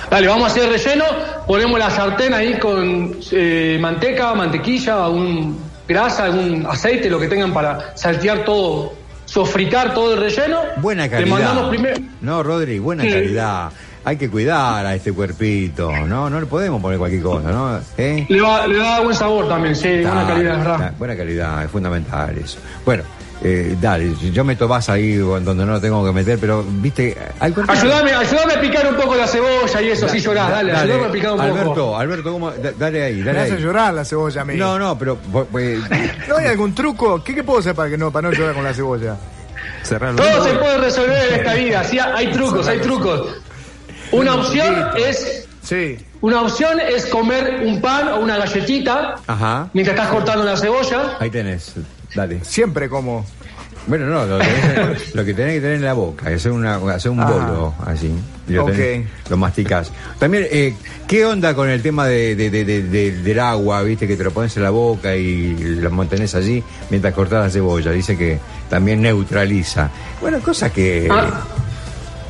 Dale, 0.08 0.28
vamos 0.28 0.44
a 0.44 0.46
hacer 0.52 0.70
relleno. 0.70 1.04
Ponemos 1.48 1.76
la 1.80 1.90
sartén 1.90 2.32
ahí 2.32 2.60
con 2.60 3.16
eh, 3.32 3.76
manteca, 3.80 4.34
mantequilla, 4.34 5.08
un 5.08 5.58
grasa, 5.88 6.26
algún 6.26 6.64
aceite, 6.64 7.10
lo 7.10 7.18
que 7.18 7.26
tengan 7.26 7.52
para 7.52 7.96
saltear 7.96 8.44
todo, 8.44 8.94
sofritar 9.24 9.92
todo 9.92 10.14
el 10.14 10.20
relleno. 10.20 10.60
Buena 10.76 11.10
calidad. 11.10 11.26
Le 11.26 11.44
mandamos 11.44 11.70
primero. 11.70 11.96
No, 12.20 12.44
Rodri, 12.44 12.78
buena 12.78 13.02
calidad 13.02 13.72
hay 14.04 14.16
que 14.16 14.28
cuidar 14.28 14.84
a 14.84 14.94
este 14.94 15.12
cuerpito, 15.12 15.90
¿no? 16.06 16.28
No 16.28 16.40
le 16.40 16.46
podemos 16.46 16.80
poner 16.80 16.98
cualquier 16.98 17.22
cosa, 17.22 17.50
¿no? 17.50 17.80
¿Eh? 17.96 18.26
Le, 18.28 18.40
va, 18.40 18.66
le 18.66 18.78
da 18.78 19.00
buen 19.00 19.16
sabor 19.16 19.48
también, 19.48 19.74
sí, 19.74 20.02
buena 20.02 20.26
calidad, 20.26 20.58
¿verdad? 20.58 20.92
Buena 20.98 21.16
calidad, 21.16 21.64
es 21.64 21.70
fundamental 21.70 22.36
eso. 22.36 22.58
Bueno, 22.84 23.02
eh, 23.42 23.76
dale, 23.80 24.14
yo 24.32 24.44
meto 24.44 24.68
vas 24.68 24.88
ahí 24.88 25.16
donde 25.16 25.54
no 25.54 25.72
lo 25.72 25.80
tengo 25.80 26.04
que 26.04 26.12
meter, 26.12 26.38
pero 26.38 26.62
viste, 26.62 27.16
ayúdame, 27.40 28.12
ayúdame 28.12 28.54
a 28.54 28.60
picar 28.60 28.86
un 28.86 28.96
poco 28.96 29.14
la 29.14 29.26
cebolla 29.26 29.82
y 29.82 29.90
eso, 29.90 30.08
sí 30.08 30.18
llorás, 30.18 30.50
dale, 30.50 30.72
dale, 30.72 30.92
ayúdame 30.92 31.08
a 31.08 31.12
picar 31.12 31.32
un 31.32 31.40
Alberto, 31.40 31.74
poco. 31.74 31.96
Alberto, 31.96 32.32
¿cómo? 32.32 32.50
dale 32.50 33.02
ahí, 33.02 33.22
dale 33.22 33.38
Me 33.38 33.44
hace 33.44 33.56
llorar 33.58 33.94
la 33.94 34.04
cebolla 34.04 34.42
a 34.42 34.44
mí. 34.44 34.56
No, 34.56 34.78
no, 34.78 34.98
pero 34.98 35.16
pues, 35.16 35.80
¿No 36.28 36.36
hay 36.36 36.46
algún 36.46 36.74
truco? 36.74 37.22
¿Qué, 37.24 37.34
¿Qué, 37.34 37.42
puedo 37.42 37.60
hacer 37.60 37.74
para 37.74 37.88
que 37.88 37.98
no, 37.98 38.10
para 38.10 38.28
no 38.28 38.34
llorar 38.34 38.54
con 38.54 38.64
la 38.64 38.74
cebolla? 38.74 39.16
Todo 39.88 40.44
se 40.44 40.54
puede 40.54 40.78
resolver 40.78 41.28
en 41.28 41.34
esta 41.40 41.54
vida, 41.54 41.84
sí, 41.84 41.98
hay 41.98 42.28
trucos, 42.32 42.66
hay 42.66 42.80
trucos. 42.80 43.42
Una 44.14 44.34
opción 44.34 44.74
es. 44.96 45.46
Sí. 45.62 45.96
Una 46.20 46.42
opción 46.42 46.78
es 46.80 47.06
comer 47.06 47.62
un 47.64 47.80
pan 47.80 48.08
o 48.08 48.20
una 48.20 48.36
galletita 48.36 49.16
Ajá. 49.26 49.68
mientras 49.72 49.96
estás 49.96 50.12
cortando 50.12 50.44
la 50.44 50.56
cebolla. 50.56 51.16
Ahí 51.18 51.30
tenés, 51.30 51.74
dale. 52.14 52.44
Siempre 52.44 52.88
como. 52.88 53.24
Bueno, 53.86 54.06
no, 54.06 54.24
lo, 54.24 54.38
que 55.26 55.34
tenés 55.34 55.54
que 55.56 55.60
tener 55.60 55.74
en 55.74 55.84
la 55.84 55.92
boca, 55.92 56.30
hacer, 56.30 56.52
una, 56.52 56.76
hacer 56.76 57.10
un 57.10 57.18
bolo 57.18 57.74
así. 57.84 58.10
Lo, 58.48 58.66
lo 59.28 59.36
masticás. 59.36 59.92
También, 60.18 60.46
eh, 60.50 60.74
¿qué 61.06 61.26
onda 61.26 61.54
con 61.54 61.68
el 61.68 61.82
tema 61.82 62.06
de, 62.06 62.34
del 62.34 63.40
agua, 63.40 63.82
viste, 63.82 64.08
que 64.08 64.16
te 64.16 64.24
lo 64.24 64.30
pones 64.30 64.56
en 64.56 64.62
la 64.62 64.70
boca 64.70 65.14
y 65.14 65.54
lo 65.54 65.90
mantenés 65.90 66.34
allí 66.34 66.64
mientras 66.88 67.12
cortás 67.12 67.44
la 67.44 67.50
cebolla? 67.50 67.90
Dice 67.90 68.16
que 68.16 68.38
también 68.70 69.02
neutraliza. 69.02 69.90
Bueno, 70.22 70.40
cosa 70.40 70.72
que... 70.72 71.06
Ah. 71.10 71.42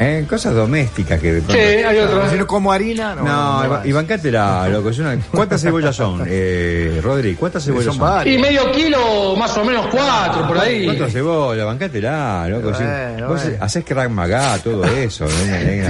¿Eh? 0.00 0.26
Cosas 0.28 0.54
domésticas 0.54 1.20
que... 1.20 1.40
Sí, 1.40 1.56
hay 1.56 1.98
otras. 1.98 2.32
Si 2.32 2.38
no 2.38 2.46
como 2.46 2.72
harina, 2.72 3.14
no. 3.14 3.22
No, 3.24 3.84
y 3.84 3.92
bancátela, 3.92 4.68
loco. 4.68 4.90
¿Cuántas 5.30 5.62
cebollas 5.62 5.94
son, 5.94 6.24
eh, 6.26 7.00
Rodri? 7.02 7.34
¿Cuántas 7.34 7.64
cebollas 7.64 7.94
son? 7.94 8.26
Y 8.26 8.38
medio 8.38 8.72
kilo, 8.72 9.36
más 9.36 9.56
o 9.56 9.64
menos 9.64 9.86
cuatro, 9.86 10.48
por 10.48 10.58
ahí. 10.58 10.84
¿Cuántas 10.84 11.12
cebollas? 11.12 11.64
Bancátela, 11.64 12.48
loco. 12.48 12.72
Bueno, 12.72 13.28
vos 13.28 13.42
haces 13.60 13.84
que 13.84 13.94
magá, 14.08 14.58
todo 14.58 14.84
eso. 14.84 15.26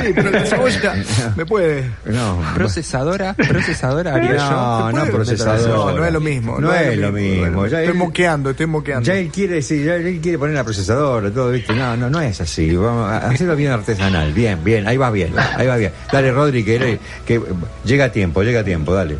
Sí, 0.04 0.12
pero 0.14 0.30
la 0.30 0.44
cebolla 0.44 0.94
me 1.36 1.46
puede... 1.46 1.90
No. 2.04 2.40
Procesadora, 2.54 3.34
procesadora 3.34 4.18
No, 4.18 4.92
no 4.92 5.04
procesadora. 5.06 5.92
No, 5.92 5.92
no 5.92 6.04
es 6.04 6.12
lo 6.12 6.20
mismo. 6.20 6.60
No, 6.60 6.74
es, 6.74 6.98
lo 6.98 7.12
mismo. 7.12 7.64
estoy 7.64 7.92
moqueando, 7.92 8.50
estoy 8.50 8.66
moqueando. 8.66 9.06
Ya 9.06 9.14
él 9.14 9.30
quiere, 9.30 9.62
sí, 9.62 9.84
ya 9.84 9.94
él 9.94 10.20
quiere 10.20 10.38
poner 10.38 10.54
la 10.54 10.64
procesadora, 10.64 11.30
todo, 11.30 11.50
¿viste? 11.50 11.74
No, 11.74 11.96
no, 11.96 12.10
no 12.10 12.20
es 12.20 12.40
así. 12.40 12.74
Vamos 12.74 13.10
hacerlo 13.10 13.56
bien 13.56 13.72
artesanal 13.72 13.93
Bien, 14.34 14.62
bien, 14.62 14.86
ahí 14.86 14.96
va 14.96 15.10
bien, 15.10 15.34
ahí 15.56 15.66
va 15.66 15.76
bien. 15.76 15.92
Dale, 16.12 16.32
Rodri, 16.32 16.64
que, 16.64 16.98
que 17.26 17.40
llega 17.84 18.06
a 18.06 18.12
tiempo, 18.12 18.42
llega 18.42 18.60
a 18.60 18.64
tiempo, 18.64 18.94
dale. 18.94 19.16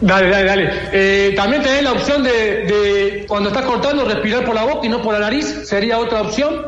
Dale, 0.00 0.28
dale, 0.28 0.44
dale. 0.44 0.72
Eh, 0.92 1.32
también 1.34 1.62
tenés 1.62 1.82
la 1.82 1.92
opción 1.92 2.22
de, 2.22 3.24
cuando 3.28 3.48
estás 3.48 3.64
cortando, 3.64 4.04
respirar 4.04 4.44
por 4.44 4.54
la 4.54 4.64
boca 4.64 4.86
y 4.86 4.88
no 4.88 5.00
por 5.02 5.14
la 5.14 5.20
nariz, 5.20 5.46
sería 5.64 5.98
otra 5.98 6.22
opción. 6.22 6.66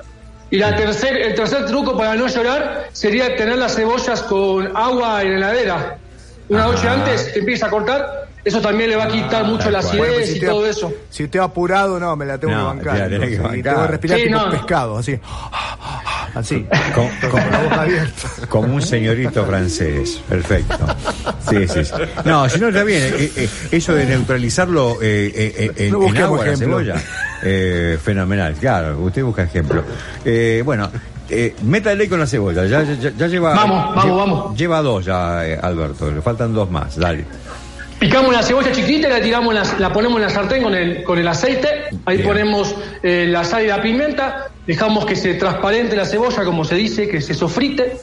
Y 0.51 0.57
la 0.57 0.75
tercer, 0.77 1.15
el 1.19 1.35
tercer 1.35 1.67
truco 1.67 1.97
para 1.97 2.15
no 2.15 2.27
llorar 2.27 2.89
sería 2.93 3.37
tener 3.37 3.59
las 3.59 3.77
cebollas 3.77 4.23
con 4.23 4.75
agua 4.75 5.23
en 5.23 5.41
la 5.41 5.51
heladera. 5.51 5.99
Una 6.49 6.65
noche 6.65 6.89
antes 6.89 7.37
empieza 7.37 7.67
a 7.67 7.71
cortar, 7.71 8.28
eso 8.45 8.61
también 8.61 8.91
le 8.91 8.97
va 8.97 9.05
a 9.05 9.09
quitar 9.09 9.45
mucho 9.45 9.71
la 9.71 9.81
acidez 9.81 10.37
y 10.37 10.41
todo 10.41 10.67
eso. 10.67 10.93
Si 11.11 11.25
usted 11.25 11.41
apurado, 11.41 11.99
no, 11.99 12.17
me 12.17 12.25
la 12.27 12.39
tengo 12.39 12.55
que 12.55 12.63
bancar. 12.63 13.09
tengo 13.09 13.63
que 13.63 13.87
respirar 13.89 14.21
tipo 14.21 14.51
pescado, 14.51 14.99
así. 14.99 15.19
Así, 16.35 16.67
con, 16.95 17.09
la 17.51 17.63
boca 17.63 17.83
abierta. 17.83 18.29
Como 18.49 18.75
un 18.75 18.83
señorito 18.83 19.45
francés. 19.45 20.21
Perfecto. 20.29 20.79
Sí, 21.49 21.67
sí, 21.67 21.85
sí. 21.85 21.93
No, 22.25 22.49
si 22.49 22.61
no 22.61 22.69
está 22.69 22.85
bien. 22.85 23.03
Eh, 23.03 23.33
eh, 23.35 23.49
eso 23.73 23.95
de 23.95 24.05
neutralizarlo 24.05 24.99
eh, 25.01 25.73
en, 25.77 25.95
en 25.95 26.17
agua, 26.19 26.47
la 26.47 26.57
cebolla. 26.57 26.97
fenomenal, 28.03 28.55
claro. 28.55 29.01
Usted 29.01 29.25
busca 29.25 29.43
ejemplo. 29.45 29.83
bueno, 30.65 30.91
eh, 31.31 31.55
métale 31.63 32.09
con 32.09 32.19
la 32.19 32.27
cebolla. 32.27 32.65
Ya, 32.67 32.83
ya, 32.83 33.27
lleva. 33.27 33.55
Vamos, 33.55 33.95
vamos, 33.95 34.17
vamos. 34.17 34.59
Lleva 34.59 34.81
dos 34.81 35.05
ya, 35.05 35.41
Alberto. 35.41 36.11
Le 36.11 36.23
faltan 36.23 36.55
dos 36.55 36.71
más. 36.71 36.97
Dale. 36.97 37.25
Picamos 37.99 38.33
la 38.33 38.45
cebolla 38.45 38.71
chiquita 38.71 39.09
y 39.09 39.11
la 39.11 39.21
tiramos, 39.21 39.55
la, 39.79 39.93
ponemos 39.93 40.19
en 40.19 40.23
la 40.23 40.31
sartén 40.31 40.63
con 40.63 40.75
el, 40.75 41.03
con 41.03 41.19
el 41.19 41.27
aceite. 41.27 41.87
Ahí 42.07 42.19
ponemos 42.19 42.75
eh, 43.03 43.27
la 43.29 43.43
sal 43.43 43.65
y 43.65 43.67
la 43.67 43.83
pimienta. 43.83 44.51
Dejamos 44.69 45.05
que 45.05 45.17
se 45.17 45.35
transparente 45.35 45.97
la 45.97 46.05
cebolla, 46.05 46.45
como 46.45 46.65
se 46.65 46.77
dice, 46.77 47.09
que 47.09 47.21
se 47.21 47.35
sofrite. 47.35 47.97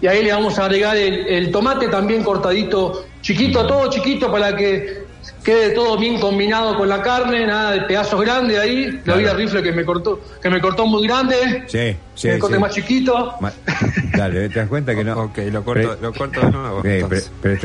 Y 0.00 0.06
ahí 0.08 0.24
le 0.24 0.32
vamos 0.32 0.58
a 0.58 0.64
agregar 0.64 0.96
el, 0.96 1.52
tomate 1.52 1.86
también 1.86 2.24
cortadito 2.24 3.04
chiquito, 3.20 3.66
todo 3.66 3.88
chiquito 3.88 4.32
para 4.32 4.56
que 4.56 5.05
quede 5.42 5.70
todo 5.70 5.96
bien 5.96 6.18
combinado 6.18 6.76
con 6.76 6.88
la 6.88 7.02
carne, 7.02 7.46
nada 7.46 7.72
de 7.72 7.82
pedazos 7.82 8.20
grandes 8.20 8.58
ahí. 8.58 9.00
La 9.04 9.16
vida 9.16 9.34
rifle 9.34 9.62
que 9.62 9.72
me 9.72 9.84
cortó, 9.84 10.20
que 10.42 10.50
me 10.50 10.60
cortó 10.60 10.86
muy 10.86 11.06
grande. 11.06 11.64
Sí, 11.66 11.96
sí. 12.14 12.28
Me 12.28 12.38
corté 12.38 12.58
más 12.58 12.72
chiquito. 12.72 13.34
Dale, 14.16 14.48
te 14.48 14.60
das 14.60 14.68
cuenta 14.68 14.94
que 14.94 15.04
no. 15.04 15.18
Ok, 15.24 15.38
lo 15.50 15.64
corto, 15.64 15.96
lo 16.00 16.12
corto 16.12 16.40
de 16.40 16.50
nuevo. 16.50 16.82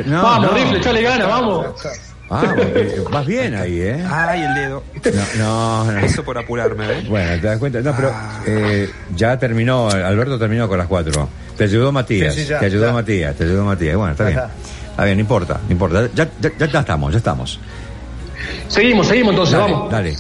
no, 0.06 0.24
vamos, 0.24 0.54
rifle, 0.54 0.78
echale 0.78 1.02
ganas, 1.02 1.28
vamos. 1.28 1.66
Ah, 2.34 2.56
vas 3.12 3.26
bien 3.26 3.54
ahí, 3.56 3.82
¿eh? 3.82 4.06
Ay, 4.10 4.44
el 4.44 4.54
dedo. 4.56 4.84
No, 5.38 5.92
no, 5.92 6.00
Eso 6.00 6.24
por 6.24 6.38
apurarme, 6.38 6.86
¿eh? 6.86 7.06
Bueno, 7.10 7.30
te 7.42 7.48
das 7.48 7.60
cuenta. 7.60 7.82
No, 7.82 7.94
pero 7.94 8.14
eh, 8.46 8.90
ya 9.14 9.38
terminó, 9.38 9.90
Alberto 9.90 10.40
terminó 10.40 10.70
con 10.70 10.78
las 10.78 10.88
cuatro. 10.88 11.28
Te 11.58 11.66
ayudó 11.66 11.92
Matías. 11.92 12.34
te 12.34 12.66
ayudó 12.66 12.94
Matías, 12.94 13.36
te 13.36 13.44
ayudó 13.44 13.66
Matías. 13.66 13.98
Bueno, 13.98 14.12
está 14.14 14.26
bien. 14.26 14.40
Está 14.92 15.06
bien, 15.06 15.18
no 15.18 15.22
importa, 15.22 15.60
no 15.66 15.72
importa. 15.72 16.10
Ya, 16.14 16.30
ya, 16.40 16.68
ya, 16.68 16.80
estamos, 16.80 17.12
ya 17.12 17.18
estamos. 17.18 17.60
Seguimos, 18.68 19.08
seguimos 19.08 19.32
entonces, 19.32 19.58
vamos. 19.58 19.92
Dale. 19.92 20.16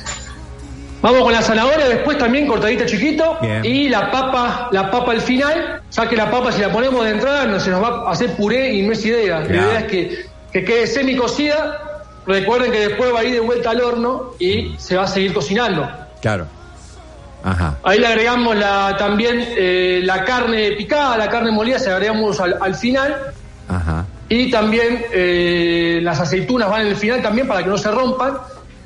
Vamos 1.01 1.23
con 1.23 1.33
la 1.33 1.41
zanahoria, 1.41 1.89
después 1.89 2.17
también 2.17 2.47
cortadita 2.47 2.85
chiquito. 2.85 3.39
Y 3.63 3.89
la 3.89 4.11
papa, 4.11 4.69
la 4.71 4.91
papa 4.91 5.11
al 5.11 5.21
final, 5.21 5.81
ya 5.91 6.07
que 6.07 6.15
la 6.15 6.29
papa 6.29 6.51
si 6.51 6.61
la 6.61 6.71
ponemos 6.71 7.03
de 7.03 7.11
entrada 7.11 7.45
no 7.45 7.59
se 7.59 7.71
nos 7.71 7.81
va 7.81 8.07
a 8.07 8.11
hacer 8.11 8.35
puré 8.35 8.73
y 8.73 8.83
no 8.83 8.93
es 8.93 9.03
idea. 9.05 9.39
La 9.39 9.47
idea 9.47 9.79
es 9.79 9.83
que, 9.85 10.25
que 10.53 10.63
quede 10.63 10.87
semi 10.87 11.15
cocida. 11.15 11.79
Recuerden 12.27 12.71
que 12.71 12.87
después 12.87 13.11
va 13.13 13.21
a 13.21 13.23
ir 13.23 13.33
de 13.33 13.39
vuelta 13.39 13.71
al 13.71 13.81
horno 13.81 14.33
y 14.37 14.75
se 14.77 14.95
va 14.95 15.03
a 15.03 15.07
seguir 15.07 15.33
cocinando. 15.33 15.89
Claro. 16.21 16.45
Ajá. 17.43 17.77
Ahí 17.81 17.97
le 17.97 18.05
agregamos 18.05 18.55
la, 18.55 18.95
también 18.95 19.43
eh, 19.57 20.01
la 20.03 20.23
carne 20.23 20.73
picada, 20.73 21.17
la 21.17 21.29
carne 21.29 21.51
molida, 21.51 21.79
se 21.79 21.89
agregamos 21.89 22.39
al, 22.39 22.57
al 22.61 22.75
final. 22.75 23.33
Ajá. 23.67 24.00
Y 24.31 24.49
también 24.49 25.03
eh, 25.11 25.99
las 26.01 26.21
aceitunas 26.21 26.69
van 26.69 26.83
en 26.83 26.87
el 26.87 26.95
final 26.95 27.21
también 27.21 27.49
para 27.49 27.65
que 27.65 27.69
no 27.69 27.77
se 27.77 27.91
rompan. 27.91 28.37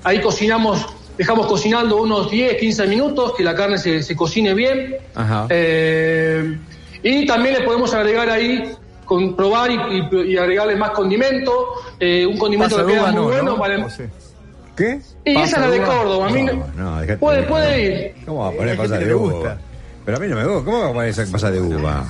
Ahí 0.03 0.19
cocinamos, 0.19 0.83
dejamos 1.19 1.45
cocinando 1.45 1.97
unos 1.97 2.31
10, 2.31 2.57
15 2.57 2.87
minutos, 2.87 3.33
que 3.37 3.43
la 3.43 3.53
carne 3.53 3.77
se, 3.77 4.15
cocine 4.15 4.55
bien. 4.55 4.95
Eh, 5.49 6.57
y 7.03 7.27
también 7.27 7.59
le 7.59 7.61
podemos 7.61 7.93
agregar 7.93 8.27
ahí, 8.27 8.71
comprobar 9.05 9.69
y, 9.69 10.35
agregarle 10.35 10.77
más 10.77 10.89
condimento. 10.91 11.75
Eh, 11.99 12.25
un 12.25 12.39
condimento 12.39 12.83
que 12.83 12.93
queda 12.93 13.11
muy 13.11 13.51
bueno. 13.55 13.87
¿Qué? 14.75 14.99
Y 15.25 15.37
esa 15.37 15.57
es 15.57 15.61
la 15.61 15.69
de 15.69 15.81
Córdoba. 15.83 16.29
no, 16.75 17.17
puede, 17.19 17.43
puede 17.43 17.83
ir. 17.83 18.15
¿Cómo 18.25 18.39
va 18.39 18.47
a 18.47 18.51
poner 18.51 18.75
pasar 18.75 19.05
de 19.05 19.13
uva? 19.13 19.59
Pero 20.05 20.17
a 20.17 20.19
mí 20.19 20.27
no 20.27 20.35
me 20.35 20.45
gusta. 20.45 20.65
¿Cómo 20.65 20.79
va 20.79 20.89
a 20.89 20.93
poner 20.93 21.09
esa 21.09 21.25
pasar 21.31 21.51
de 21.51 21.61
uva? 21.61 22.05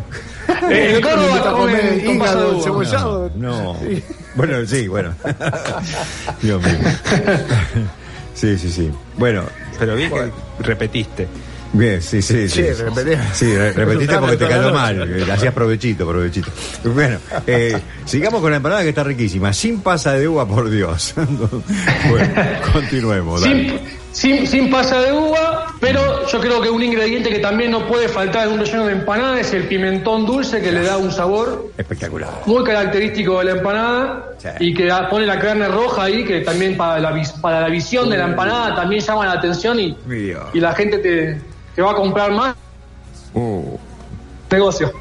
El 0.70 1.00
Córdoba 1.00 1.52
come 1.52 1.96
hígado 2.04 2.62
cebollado. 2.62 3.32
No. 3.34 3.76
Bueno, 4.34 4.66
sí, 4.66 4.88
bueno. 4.88 5.14
Dios 6.42 6.62
mío. 6.62 6.78
Sí, 8.34 8.58
sí, 8.58 8.70
sí. 8.70 8.90
Bueno. 9.16 9.44
Pero 9.78 9.96
bien 9.96 10.10
que 10.10 10.30
repetiste. 10.62 11.28
Bien, 11.72 12.02
sí, 12.02 12.20
sí, 12.20 12.48
sí. 12.48 12.64
Sí, 12.74 13.14
sí 13.32 13.56
repetiste 13.56 14.18
porque 14.18 14.36
te 14.36 14.48
cayó 14.48 14.72
mal. 14.72 15.00
Eh, 15.10 15.26
hacías 15.30 15.54
provechito, 15.54 16.06
provechito. 16.06 16.50
Bueno, 16.84 17.18
eh, 17.46 17.78
sigamos 18.04 18.40
con 18.40 18.50
la 18.50 18.56
empanada 18.58 18.82
que 18.82 18.90
está 18.90 19.04
riquísima. 19.04 19.52
Sin 19.52 19.80
pasa 19.80 20.12
de 20.12 20.28
uva, 20.28 20.46
por 20.46 20.68
Dios. 20.68 21.14
bueno, 22.08 22.34
continuemos. 22.72 23.42
Sin, 24.12 24.46
sin, 24.46 24.70
pasa 24.70 25.00
de 25.00 25.12
uva, 25.12 25.69
pero 25.80 26.26
yo 26.26 26.40
creo 26.40 26.60
que 26.60 26.68
un 26.68 26.82
ingrediente 26.82 27.30
que 27.30 27.38
también 27.38 27.70
no 27.70 27.86
puede 27.86 28.08
faltar 28.08 28.46
en 28.46 28.54
un 28.54 28.60
relleno 28.60 28.86
de 28.86 28.92
empanada 28.92 29.40
es 29.40 29.52
el 29.54 29.64
pimentón 29.64 30.26
dulce 30.26 30.60
que 30.60 30.70
le 30.70 30.82
da 30.82 30.98
un 30.98 31.10
sabor 31.10 31.70
espectacular, 31.76 32.30
muy 32.46 32.62
característico 32.62 33.38
de 33.38 33.46
la 33.46 33.50
empanada 33.52 34.26
y 34.58 34.74
que 34.74 34.92
pone 35.08 35.26
la 35.26 35.38
carne 35.38 35.68
roja 35.68 36.04
ahí 36.04 36.24
que 36.24 36.40
también 36.40 36.76
para 36.76 37.00
la, 37.00 37.22
para 37.40 37.62
la 37.62 37.68
visión 37.68 38.10
de 38.10 38.18
la 38.18 38.26
empanada 38.26 38.74
también 38.74 39.00
llama 39.00 39.26
la 39.26 39.32
atención 39.32 39.80
y, 39.80 39.96
y 40.52 40.60
la 40.60 40.74
gente 40.74 40.98
te, 40.98 41.40
te 41.74 41.82
va 41.82 41.92
a 41.92 41.94
comprar 41.94 42.30
más. 42.32 42.54
Uh. 43.34 43.78
Negocio. 44.50 44.92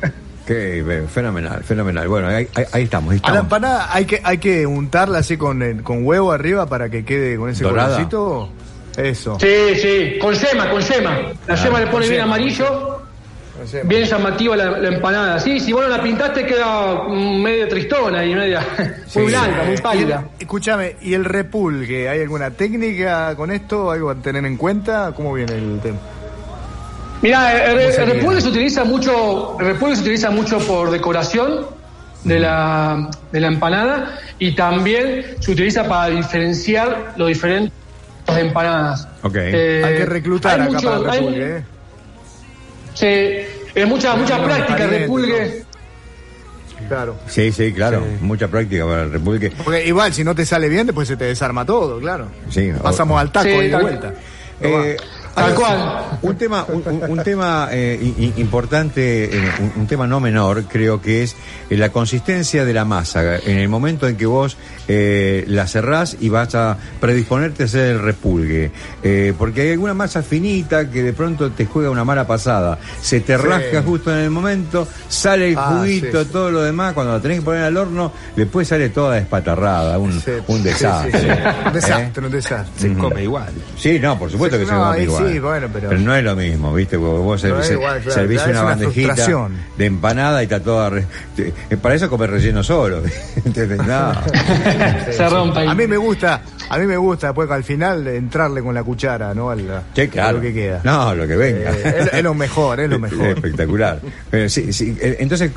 Qué 0.50 1.06
fenomenal, 1.08 1.64
fenomenal. 1.64 2.08
Bueno, 2.08 2.28
ahí, 2.28 2.48
estamos, 2.74 3.16
A 3.22 3.32
la 3.32 3.42
empanada 3.42 3.94
hay 3.94 4.06
que, 4.06 4.20
hay 4.24 4.40
que 4.40 4.66
untarla 4.66 5.20
así 5.20 5.38
con, 5.38 5.84
con 5.84 6.04
huevo 6.04 6.32
arriba 6.32 6.66
para 6.66 6.90
que 6.90 7.06
quede 7.06 7.38
con 7.38 7.50
ese 7.50 7.64
colorcito. 7.64 8.50
Eso. 9.00 9.38
Sí, 9.40 9.76
sí, 9.76 10.18
con 10.20 10.34
yema, 10.34 10.70
con 10.70 10.82
yema. 10.82 11.20
La 11.48 11.56
yema 11.56 11.80
le 11.80 11.88
pone 11.88 12.10
bien 12.10 12.22
amarillo, 12.22 13.02
bien 13.84 14.04
llamativa 14.04 14.56
la, 14.58 14.88
empanada. 14.88 15.40
Sí, 15.40 15.60
si 15.60 15.72
vos 15.72 15.84
no 15.84 15.90
la 15.90 16.04
pintaste 16.04 16.46
queda 16.46 17.08
medio 17.08 17.68
tristona 17.68 18.26
y 18.26 18.36
media 18.36 18.66
muy 19.16 19.26
blanca, 19.26 19.64
muy 19.64 19.78
pálida. 19.78 20.26
escúchame, 20.38 20.98
¿y 21.02 21.14
el 21.14 21.24
repulgue? 21.24 22.10
¿Hay 22.10 22.22
alguna 22.22 22.52
técnica 22.52 23.36
con 23.36 23.52
esto? 23.52 23.90
¿Algo 23.90 24.10
a 24.10 24.16
tener 24.16 24.46
en 24.46 24.58
cuenta? 24.58 25.14
¿Cómo 25.16 25.34
viene 25.34 25.54
el 25.54 25.80
tema? 25.82 25.98
Mira, 27.22 27.66
el, 27.72 28.06
repulgue 28.06 28.42
se 28.42 28.48
utiliza 28.50 28.84
mucho, 28.84 29.58
el 29.60 29.66
repulgue 29.66 29.96
se 29.96 30.02
utiliza 30.02 30.30
mucho 30.30 30.60
por 30.60 30.90
decoración 30.90 31.68
de 32.24 32.40
la, 32.40 33.10
de 33.32 33.40
la 33.40 33.48
empanada 33.48 34.20
y 34.40 34.56
también 34.56 35.36
se 35.40 35.52
utiliza 35.52 35.88
para 35.88 36.16
diferenciar 36.16 37.14
los 37.18 37.28
diferentes 37.28 37.72
empanadas. 38.38 39.08
Okay. 39.22 39.52
Eh, 39.54 39.84
hay 39.86 39.98
que 39.98 40.06
reclutar 40.06 40.62
acá 40.62 40.80
para 40.80 40.96
el 40.96 41.04
repulgue. 41.06 41.58
¿eh? 41.58 41.64
Sí, 42.94 43.70
es 43.76 43.88
mucha, 43.88 44.16
mucha 44.16 44.44
práctica 44.44 44.84
el 44.84 44.90
repulgue. 44.90 45.64
Claro. 46.88 47.18
Sí, 47.28 47.52
sí, 47.52 47.72
claro. 47.72 48.04
Mucha 48.22 48.48
práctica 48.48 48.86
para 48.86 49.04
el 49.04 49.12
repulgue. 49.12 49.52
Porque 49.64 49.86
igual, 49.86 50.14
si 50.14 50.24
no 50.24 50.34
te 50.34 50.46
sale 50.46 50.70
bien, 50.70 50.88
después 50.88 51.08
se 51.08 51.18
te 51.18 51.26
desarma 51.26 51.66
todo, 51.66 52.00
claro. 52.00 52.28
Sí. 52.50 52.72
Pasamos 52.82 53.20
al 53.20 53.32
taco 53.32 53.50
y 53.50 53.68
de 53.70 53.78
vuelta. 53.78 54.14
Eh, 54.62 54.98
Tal 55.40 55.56
cual. 55.56 56.10
Un 56.22 56.36
tema, 56.36 56.66
un, 56.68 57.24
tema 57.24 57.70
eh, 57.72 58.32
importante, 58.38 59.26
eh, 59.26 59.52
un, 59.78 59.88
tema 59.88 60.06
no 60.06 60.20
menor, 60.20 60.66
creo 60.66 61.02
que 61.02 61.24
es 61.24 61.36
eh, 61.70 61.78
la 61.78 61.92
consistencia 61.94 62.66
de 62.66 62.74
la 62.74 62.84
masa. 62.84 63.38
En 63.38 63.58
el 63.58 63.70
momento 63.70 64.08
en 64.08 64.18
que 64.18 64.26
vos 64.26 64.58
la 64.88 65.68
cerrás 65.68 66.18
y 66.20 66.30
vas 66.30 66.56
a 66.56 66.78
predisponerte 67.00 67.64
a 67.64 67.66
hacer 67.68 67.92
el 67.92 68.00
repulgue. 68.02 68.72
porque 69.38 69.62
hay 69.62 69.72
alguna 69.72 69.94
masa 69.94 70.24
finita 70.24 70.90
que 70.90 71.04
de 71.04 71.14
pronto 71.14 71.52
te 71.52 71.66
juega 71.66 71.90
una 71.90 72.04
mala 72.04 72.28
pasada. 72.28 72.80
Se 73.02 73.22
te 73.22 73.38
rasca 73.38 73.82
justo 73.84 74.12
en 74.12 74.24
el 74.24 74.30
momento, 74.30 74.88
sale 75.08 75.50
el 75.50 75.58
ah, 75.58 75.78
juguito, 75.78 76.26
todo 76.26 76.52
lo 76.52 76.62
demás. 76.64 76.94
Cuando 76.94 77.14
la 77.14 77.22
tenés 77.22 77.40
que 77.40 77.46
poner 77.46 77.64
al 77.64 77.78
horno, 77.78 78.12
después 78.36 78.68
sale 78.68 78.90
toda 78.90 79.16
despatarrada. 79.16 79.98
Un, 80.00 80.22
un 80.48 80.64
desastre. 80.64 81.38
un 81.66 81.74
desastre, 81.74 82.26
un 82.26 82.32
desastre. 82.32 82.90
Se 82.90 82.94
come 82.96 83.24
igual. 83.24 83.54
Sí, 83.78 84.00
no, 84.00 84.18
por 84.18 84.30
supuesto 84.32 84.58
que 84.58 84.66
se 84.66 84.72
come 84.72 85.04
igual. 85.04 85.29
Sí, 85.32 85.40
bueno, 85.40 85.68
pero... 85.72 85.98
no 85.98 86.16
es 86.16 86.24
lo 86.24 86.36
mismo, 86.36 86.74
¿viste? 86.74 86.98
Porque 86.98 87.20
vos 87.20 87.42
servís, 87.42 88.42
una 88.46 88.64
bandejita 88.64 89.28
de 89.78 89.86
empanada 89.86 90.42
y 90.42 90.46
está 90.46 90.60
toda. 90.60 90.92
Eh, 91.38 91.78
para 91.82 91.96
eso 91.96 92.10
comer 92.10 92.32
relleno 92.32 92.64
solo. 92.64 93.02
No. 93.90 94.14
Se 95.12 95.30
rompe. 95.30 95.68
A 95.68 95.74
mí 95.74 95.88
me 95.88 95.98
gusta, 95.98 96.42
a 96.70 96.78
mí 96.78 96.86
me 96.86 96.98
gusta 96.98 97.28
después 97.28 97.50
al 97.50 97.64
final 97.64 98.08
entrarle 98.08 98.62
con 98.62 98.74
la 98.74 98.84
cuchara, 98.84 99.34
¿no? 99.34 99.50
Al, 99.50 99.84
claro. 100.12 100.38
lo 100.38 100.42
que 100.42 100.54
queda. 100.54 100.82
No, 100.84 101.16
lo 101.16 101.28
que 101.28 101.36
venga. 101.36 101.72
Eh, 101.72 102.10
es, 102.14 102.24
lo 102.24 102.34
mejor, 102.34 102.80
es 102.80 102.90
lo 102.90 103.00
mejor. 103.00 103.28
Espectacular. 103.28 104.00
sí, 104.48 104.72
sí. 104.74 104.96
Eh, 105.00 105.18
entonces, 105.20 105.52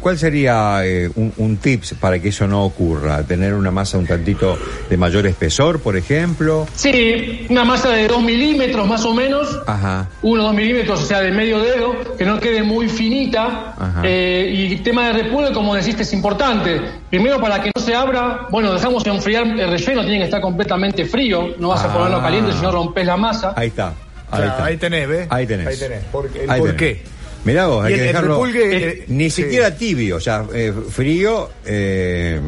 ¿cuál 0.00 0.18
sería 0.18 0.80
un, 1.14 1.32
un, 1.36 1.56
tips 1.56 1.94
para 1.94 2.18
que 2.18 2.28
eso 2.28 2.46
no 2.46 2.64
ocurra? 2.64 3.22
¿Tener 3.22 3.54
una 3.54 3.70
masa 3.70 3.98
un 3.98 4.06
tantito 4.06 4.58
de 4.88 4.96
mayor 4.96 5.26
espesor, 5.26 5.80
por 5.80 5.96
ejemplo? 5.96 6.66
Sí, 6.74 7.46
una 7.48 7.64
masa 7.64 7.90
de 7.90 8.06
2 8.06 8.22
milímetros 8.22 8.86
más 8.86 9.04
o 9.04 9.14
menos, 9.14 9.60
Ajá. 9.66 10.08
uno 10.22 10.42
o 10.42 10.46
dos 10.46 10.54
milímetros, 10.54 11.02
o 11.02 11.06
sea, 11.06 11.20
de 11.20 11.30
medio 11.30 11.60
dedo, 11.60 12.16
que 12.16 12.24
no 12.24 12.38
quede 12.40 12.62
muy 12.62 12.88
finita. 12.88 13.74
Eh, 14.02 14.52
y 14.54 14.74
el 14.74 14.82
tema 14.82 15.06
de 15.08 15.22
repulgue, 15.22 15.52
como 15.52 15.74
deciste, 15.74 16.02
es 16.02 16.12
importante. 16.12 16.80
Primero, 17.10 17.40
para 17.40 17.62
que 17.62 17.70
no 17.74 17.80
se 17.80 17.94
abra, 17.94 18.46
bueno, 18.50 18.72
dejamos 18.72 19.06
enfriar 19.06 19.46
el 19.46 19.68
relleno, 19.68 20.02
tiene 20.02 20.18
que 20.18 20.24
estar 20.24 20.33
completamente 20.40 21.04
frío, 21.04 21.54
no 21.58 21.68
vas 21.68 21.84
a 21.84 21.92
ponerlo 21.92 22.18
ah. 22.18 22.22
caliente 22.22 22.52
si 22.52 22.62
no 22.62 22.70
rompes 22.70 23.06
la 23.06 23.16
masa. 23.16 23.52
Ahí 23.56 23.68
está. 23.68 23.94
Ahí, 24.30 24.76
tenés, 24.76 25.08
¿ves? 25.08 25.26
Ahí 25.30 25.46
tenés. 25.46 25.66
Ahí 25.66 25.76
tenés. 25.76 26.04
¿Por, 26.04 26.28
¿por 26.28 26.76
qué? 26.76 27.02
Mirá 27.44 27.66
vos, 27.66 27.84
hay 27.84 27.94
que 27.94 28.00
dejarlo 28.00 28.34
repulgue, 28.36 29.04
ni 29.08 29.28
siquiera 29.28 29.76
tibio, 29.76 30.16
o 30.16 30.20
sea, 30.20 30.46
eh, 30.54 30.72
frío, 30.90 31.50
eh, 31.66 32.40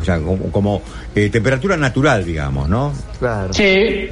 o 0.00 0.04
sea, 0.04 0.20
como, 0.20 0.82
eh, 1.16 1.30
temperatura 1.30 1.78
natural, 1.78 2.26
digamos, 2.26 2.68
¿no? 2.68 2.92
Claro. 3.18 3.50
Sí. 3.54 4.10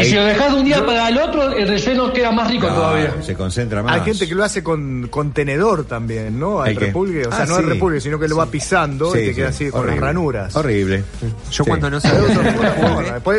Y 0.00 0.04
si 0.04 0.14
lo 0.14 0.24
dejas 0.24 0.52
de 0.52 0.60
un 0.60 0.64
día 0.64 0.86
para 0.86 1.08
el 1.08 1.18
otro, 1.18 1.50
el 1.50 1.66
relleno 1.66 2.12
queda 2.12 2.30
más 2.30 2.48
rico 2.48 2.68
todavía. 2.68 3.12
Se 3.22 3.34
concentra 3.34 3.82
más. 3.82 3.92
Hay 3.92 4.00
gente 4.02 4.28
que 4.28 4.36
lo 4.36 4.44
hace 4.44 4.62
con 4.62 5.08
contenedor 5.08 5.84
también, 5.84 6.38
¿no? 6.38 6.62
Al 6.62 6.76
repulgue. 6.76 7.26
O 7.26 7.32
sea, 7.32 7.42
ah, 7.42 7.46
no 7.46 7.56
al 7.56 7.66
repulgue, 7.66 8.00
sino 8.00 8.20
que 8.20 8.28
lo 8.28 8.36
va 8.36 8.46
pisando 8.46 9.16
y 9.16 9.26
te 9.26 9.34
queda 9.34 9.48
así 9.48 9.68
con 9.68 9.84
las 9.84 9.98
ranuras. 9.98 10.54
Horrible. 10.54 11.02
Yo 11.50 11.64
cuando 11.64 11.90
no 11.90 11.98
sé. 11.98 12.08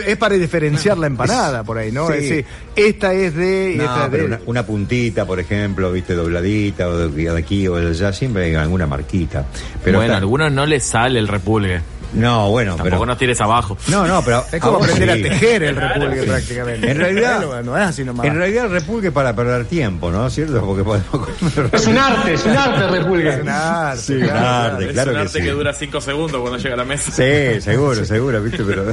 es 0.05 0.17
para 0.17 0.35
diferenciar 0.35 0.97
la 0.97 1.07
empanada 1.07 1.63
por 1.63 1.77
ahí, 1.77 1.93
¿no? 1.93 2.09
Es 2.09 2.21
decir, 2.21 2.45
esta 2.75 3.13
es 3.13 3.33
de. 3.33 3.77
esta 3.77 4.05
es 4.05 4.11
de... 4.11 4.39
Una, 4.45 4.65
puntita, 4.65 5.25
por 5.25 5.39
ejemplo, 5.39 5.89
viste, 5.89 6.15
dobladita, 6.15 6.89
o 6.89 7.07
de 7.07 7.37
aquí 7.37 7.65
o 7.69 7.77
de 7.77 7.91
allá, 7.91 8.11
siempre 8.11 8.45
hay 8.45 8.55
alguna 8.55 8.87
marquita. 8.87 9.45
Pero 9.85 9.99
bueno, 9.99 10.15
a 10.15 10.17
algunos 10.17 10.51
no 10.51 10.65
les 10.65 10.83
sale 10.83 11.17
el 11.17 11.29
repulgue. 11.29 11.94
No, 12.15 12.49
bueno, 12.49 12.75
Tampoco 12.75 12.89
pero. 12.89 13.05
nos 13.05 13.17
tires 13.17 13.39
abajo. 13.41 13.77
No, 13.87 14.07
no, 14.07 14.21
pero. 14.23 14.43
Es 14.51 14.61
como 14.61 14.77
aprender 14.77 15.09
a 15.09 15.13
tejer 15.15 15.63
el 15.63 15.75
repulgue 15.75 16.23
prácticamente. 16.23 16.91
En 16.91 16.97
realidad. 16.97 17.63
no, 17.63 17.77
es 17.77 17.83
así 17.83 18.03
nomás. 18.03 18.25
En 18.25 18.35
realidad 18.35 18.65
el 18.65 18.71
repulgue 18.71 19.11
para 19.11 19.35
perder 19.35 19.65
tiempo, 19.65 20.11
¿no? 20.11 20.29
¿Cierto? 20.29 20.61
Porque 20.65 20.83
podemos 20.83 21.29
Es 21.73 21.87
un 21.87 21.97
arte, 21.97 22.33
es 22.33 22.45
un 22.45 22.55
arte 22.55 22.85
el 22.85 22.91
repulgue. 22.91 23.29
Es 23.29 23.41
un 23.41 23.49
arte. 23.49 24.01
Sí, 24.01 24.13
un 24.13 24.29
arte, 24.29 24.87
claro. 24.87 25.11
Es 25.11 25.17
un 25.17 25.21
arte 25.21 25.41
que, 25.41 25.51
dura 25.51 25.73
cinco 25.73 26.01
segundos 26.01 26.41
cuando 26.41 26.57
llega 26.57 26.75
a 26.75 26.77
la 26.77 26.85
mesa. 26.85 27.11
Sí, 27.11 27.61
seguro, 27.61 28.05
seguro, 28.05 28.41
¿viste? 28.41 28.63
Pero. 28.63 28.85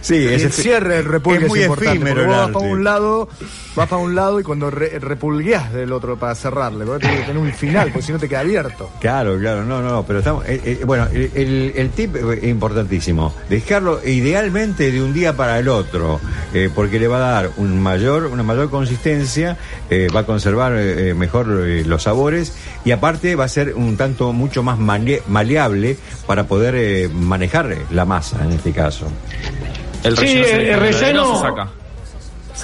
sí, 0.00 0.26
ese 0.26 0.46
el 0.46 0.52
cierre 0.52 0.96
del 0.96 1.04
repulgue 1.04 1.44
es, 1.44 1.48
muy 1.48 1.62
importante. 1.62 1.96
Efímero 1.96 2.26
vos 2.26 2.36
vas 2.36 2.50
para 2.50 2.66
un 2.66 2.84
lado, 2.84 3.28
vas 3.74 3.88
para 3.88 4.02
un 4.02 4.14
lado 4.14 4.40
y 4.40 4.42
cuando 4.42 4.70
re 4.70 4.98
repulgueás 4.98 5.72
del 5.72 5.92
otro 5.92 6.18
para 6.18 6.34
cerrarle, 6.34 6.84
porque 6.84 7.06
tener 7.06 7.38
un 7.38 7.52
final, 7.52 7.90
porque 7.90 8.06
si 8.06 8.12
no 8.12 8.18
te 8.18 8.28
queda 8.28 8.40
abierto. 8.40 8.90
Claro, 9.00 9.38
claro, 9.38 9.64
no, 9.64 9.80
no, 9.82 10.04
pero 10.04 10.18
estamos. 10.18 10.44
Eh, 10.46 10.60
eh, 10.64 10.80
bueno, 10.84 11.06
el, 11.12 11.72
el 11.74 11.85
el 11.86 11.92
tip 11.92 12.16
es 12.16 12.44
importantísimo. 12.44 13.32
Dejarlo 13.48 14.00
idealmente 14.04 14.90
de 14.90 15.02
un 15.02 15.14
día 15.14 15.36
para 15.36 15.58
el 15.58 15.68
otro, 15.68 16.20
eh, 16.52 16.68
porque 16.74 16.98
le 16.98 17.08
va 17.08 17.16
a 17.16 17.32
dar 17.32 17.50
un 17.56 17.80
mayor, 17.80 18.26
una 18.26 18.42
mayor 18.42 18.70
consistencia, 18.70 19.56
eh, 19.88 20.08
va 20.14 20.20
a 20.20 20.26
conservar 20.26 20.72
eh, 20.76 21.14
mejor 21.14 21.46
los 21.46 22.02
sabores 22.02 22.56
y 22.84 22.90
aparte 22.90 23.36
va 23.36 23.44
a 23.44 23.48
ser 23.48 23.74
un 23.74 23.96
tanto 23.96 24.32
mucho 24.32 24.62
más 24.62 24.78
maleable 24.78 25.96
para 26.26 26.44
poder 26.44 27.08
manejar 27.10 27.76
la 27.90 28.04
masa 28.04 28.44
en 28.44 28.52
este 28.52 28.72
caso. 28.72 29.06
El 30.02 30.16
relleno, 30.16 30.46
sí, 30.46 30.52
el, 30.52 30.80
relleno 30.80 31.40
saca 31.40 31.68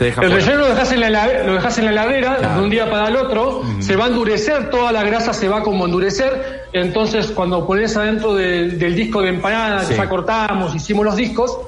el 0.00 0.33
relleno 0.33 0.59
lo 0.59 0.68
dejas 0.68 0.92
en 0.92 1.00
la, 1.00 1.42
lo 1.44 1.55
dejas 1.55 1.78
en 1.78 1.85
la 1.85 1.90
heladera 1.90 2.55
de 2.55 2.61
un 2.61 2.70
día 2.70 2.90
para 2.90 3.09
el 3.09 3.16
otro, 3.16 3.62
se 3.81 3.96
va 3.96 4.07
a 4.07 4.09
endurecer, 4.09 4.70
toda 4.70 4.92
la 4.92 5.02
grasa 5.02 5.33
se 5.33 5.48
va 5.48 5.62
como 5.62 5.85
a 5.85 5.87
endurecer, 5.87 6.66
entonces 6.72 7.26
cuando 7.28 7.66
pones 7.66 7.96
adentro 7.96 8.35
del 8.35 8.94
disco 8.94 9.20
de 9.20 9.28
empanada 9.28 9.87
que 9.87 9.94
ya 9.96 10.09
cortamos, 10.09 10.74
hicimos 10.74 11.05
los 11.05 11.16
discos, 11.16 11.59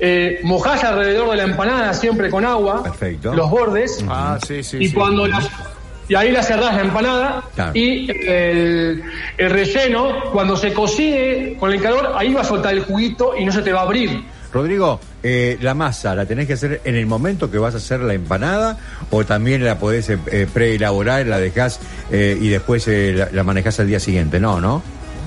eh, 0.00 0.40
mojás 0.44 0.84
alrededor 0.84 1.30
de 1.30 1.36
la 1.36 1.42
empanada 1.42 1.92
siempre 1.92 2.30
con 2.30 2.44
agua, 2.44 2.84
los 3.22 3.50
bordes, 3.50 4.04
ah, 4.08 4.38
sí, 4.46 4.62
sí, 4.62 4.78
y 4.80 4.92
cuando 4.92 5.26
y 6.08 6.14
ahí 6.14 6.32
la 6.32 6.42
cerrás 6.42 6.74
la 6.74 6.80
empanada 6.80 7.42
y 7.74 8.10
el, 8.10 9.02
el 9.36 9.50
relleno, 9.50 10.30
cuando 10.32 10.56
se 10.56 10.72
cocine 10.72 11.54
con 11.60 11.70
el 11.70 11.82
calor, 11.82 12.12
ahí 12.16 12.32
va 12.32 12.40
a 12.40 12.44
soltar 12.44 12.72
el 12.72 12.80
juguito 12.80 13.34
y 13.38 13.44
no 13.44 13.52
se 13.52 13.60
te 13.60 13.72
va 13.72 13.80
a 13.80 13.82
abrir. 13.82 14.22
Rodrigo, 14.52 15.00
eh, 15.22 15.58
la 15.60 15.74
masa, 15.74 16.14
¿la 16.14 16.26
tenés 16.26 16.46
que 16.46 16.54
hacer 16.54 16.80
en 16.84 16.94
el 16.94 17.06
momento 17.06 17.50
que 17.50 17.58
vas 17.58 17.74
a 17.74 17.78
hacer 17.78 18.00
la 18.00 18.14
empanada 18.14 18.78
o 19.10 19.24
también 19.24 19.64
la 19.64 19.78
podés 19.78 20.08
eh, 20.10 20.18
eh, 20.32 20.46
preelaborar, 20.52 21.26
la 21.26 21.38
dejás 21.38 21.80
y 22.10 22.48
después 22.48 22.86
la, 22.88 23.28
la, 23.32 23.44
manejás 23.44 23.80
al 23.80 23.88
día 23.88 24.00
siguiente? 24.00 24.40
No, 24.40 24.60
¿no? 24.60 24.82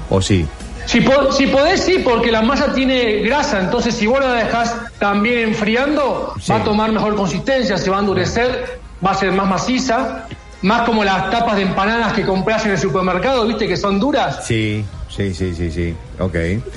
¿O 0.09 0.21
sí? 0.21 0.45
Si, 0.85 1.05
si 1.31 1.47
podés, 1.47 1.81
sí, 1.81 2.01
porque 2.03 2.31
la 2.31 2.41
masa 2.41 2.73
tiene 2.73 3.21
grasa, 3.21 3.59
entonces 3.59 3.93
si 3.93 4.07
vos 4.07 4.19
la 4.19 4.33
dejás 4.33 4.75
también 4.97 5.49
enfriando, 5.49 6.33
va 6.49 6.55
a 6.55 6.63
tomar 6.63 6.91
mejor 6.91 7.15
consistencia, 7.15 7.77
se 7.77 7.89
va 7.89 7.97
a 7.97 7.99
endurecer 7.99 8.81
va 9.05 9.11
a 9.11 9.15
ser 9.15 9.31
más 9.31 9.47
maciza, 9.47 10.27
más 10.61 10.81
como 10.83 11.03
las 11.03 11.29
tapas 11.31 11.55
de 11.55 11.63
empanadas 11.63 12.13
que 12.13 12.25
compras 12.25 12.65
en 12.65 12.71
el 12.71 12.79
supermercado, 12.79 13.45
¿viste? 13.47 13.67
Que 13.67 13.77
son 13.77 13.99
duras. 13.99 14.45
Sí, 14.45 14.85
sí, 15.15 15.33
sí, 15.33 15.53
sí, 15.53 15.71
sí. 15.71 15.95
Ok. 16.19 16.35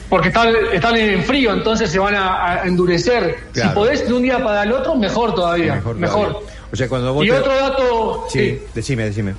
Porque 0.08 0.28
están, 0.28 0.54
están 0.72 0.96
en 0.96 1.22
frío, 1.24 1.52
entonces 1.52 1.90
se 1.90 1.98
van 1.98 2.14
a, 2.16 2.62
endurecer. 2.64 3.36
Si 3.52 3.66
podés 3.68 4.06
de 4.06 4.12
un 4.12 4.22
día 4.22 4.42
para 4.42 4.64
el 4.64 4.72
otro, 4.72 4.94
mejor 4.96 5.34
todavía. 5.34 5.82
Mejor. 5.96 6.42
O 6.72 6.76
sea, 6.76 6.88
cuando 6.88 7.14
vos 7.14 7.24
y 7.24 7.30
otro 7.30 7.54
dato. 7.54 8.26
Sí, 8.28 8.60
decime, 8.74 9.04
decime. 9.04 9.34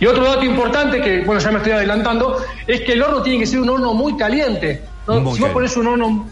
Y 0.00 0.06
otro 0.06 0.24
dato 0.24 0.44
importante, 0.44 1.00
que 1.00 1.22
bueno, 1.24 1.40
ya 1.40 1.50
me 1.50 1.58
estoy 1.58 1.72
adelantando, 1.72 2.42
es 2.66 2.80
que 2.82 2.92
el 2.92 3.02
horno 3.02 3.22
tiene 3.22 3.38
que 3.38 3.46
ser 3.46 3.60
un 3.60 3.70
horno 3.70 3.94
muy 3.94 4.16
caliente. 4.16 4.82
si 5.06 5.40
vos 5.40 5.50
pones 5.50 5.76
un 5.76 5.86
horno 5.86 6.28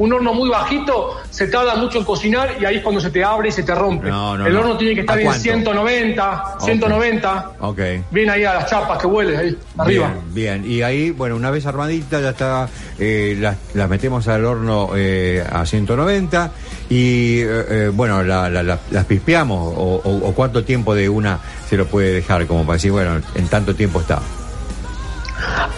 un 0.00 0.10
horno 0.14 0.32
muy 0.32 0.48
bajito 0.48 1.18
se 1.28 1.46
tarda 1.48 1.74
mucho 1.76 1.98
en 1.98 2.04
cocinar 2.04 2.56
y 2.58 2.64
ahí 2.64 2.76
es 2.76 2.82
cuando 2.82 3.02
se 3.02 3.10
te 3.10 3.22
abre 3.22 3.50
y 3.50 3.52
se 3.52 3.62
te 3.62 3.74
rompe. 3.74 4.08
el 4.08 4.56
horno 4.56 4.76
tiene 4.78 4.94
que 4.94 5.00
estar 5.02 5.20
en 5.20 5.32
190, 5.32 6.56
190. 6.58 7.50
Ok. 7.60 7.80
Bien 8.10 8.30
ahí 8.30 8.44
a 8.44 8.54
las 8.54 8.70
chapas 8.70 8.98
que 8.98 9.06
huele 9.06 9.36
ahí, 9.36 9.58
arriba. 9.76 10.14
Bien, 10.30 10.64
y 10.66 10.80
ahí, 10.80 11.10
bueno, 11.10 11.36
una 11.36 11.50
vez 11.50 11.66
armadita 11.66 12.18
ya 12.18 12.30
está, 12.30 12.68
eh, 12.98 13.36
las, 13.38 13.88
metemos 13.90 14.26
al 14.26 14.46
horno 14.46 14.92
eh, 14.96 15.44
a 15.50 15.66
190 15.66 16.50
y, 16.88 17.40
eh, 17.40 17.90
bueno, 17.92 18.22
las 18.22 19.04
pispeamos 19.06 19.74
o 19.76 20.32
cuánto 20.34 20.64
tiempo 20.64 20.94
de 20.94 21.10
una 21.10 21.38
se 21.68 21.76
lo 21.76 21.86
puede 21.86 22.14
dejar 22.14 22.46
como 22.46 22.64
para 22.64 22.76
decir, 22.76 22.90
bueno, 22.90 23.20
en 23.34 23.48
tanto 23.48 23.74
tiempo 23.74 24.00
está. 24.00 24.22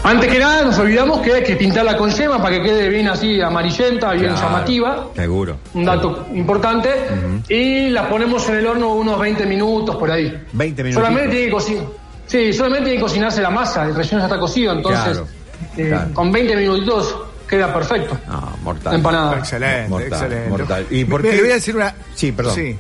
Antes 0.05 0.31
que 0.31 0.38
nada, 0.38 0.62
nos 0.62 0.79
olvidamos 0.79 1.20
que 1.20 1.33
hay 1.33 1.42
que 1.44 1.57
pintarla 1.57 1.96
con 1.96 2.11
yema 2.11 2.42
para 2.42 2.57
que 2.57 2.62
quede 2.62 2.88
bien 2.88 3.09
así 3.09 3.40
amarillenta, 3.40 4.12
bien 4.12 4.35
llamativa. 4.35 5.09
Seguro. 5.14 5.57
Un 5.75 5.85
dato 5.85 6.27
importante. 6.35 6.90
Y 7.48 7.88
la 7.90 8.09
ponemos 8.09 8.48
en 8.48 8.57
el 8.57 8.66
horno 8.66 8.94
unos 8.94 9.18
20 9.18 9.46
minutos 9.46 9.96
por 9.96 10.11
ahí. 10.11 10.42
20 10.53 10.83
minutos. 10.83 11.03
Solamente 11.03 11.31
tiene 11.31 11.46
que 11.46 11.53
cocinar. 11.53 11.85
Sí, 12.27 12.53
solamente 12.53 12.85
tiene 12.87 12.98
que 12.98 13.03
cocinarse 13.03 13.42
la 13.42 13.51
masa, 13.51 13.85
el 13.85 13.94
relleno 13.94 14.20
ya 14.20 14.25
está 14.25 14.38
cocido, 14.38 14.72
entonces 14.72 15.20
eh, 15.77 15.98
con 16.14 16.33
20 16.33 16.57
minutitos 16.57 17.14
queda 17.48 17.72
perfecto. 17.72 18.16
No, 18.27 18.57
mortal. 18.62 18.94
Empanada. 18.94 19.38
Excelente, 19.38 20.07
excelente. 20.07 20.48
Mortal. 20.48 20.87
¿Y 20.90 21.05
por 21.05 21.22
qué? 21.22 21.33
Le 21.33 21.40
voy 21.42 21.51
a 21.51 21.55
decir 21.55 21.77
una. 21.77 21.94
Sí, 22.14 22.33
perdón. 22.33 22.55
Sí. 22.55 22.77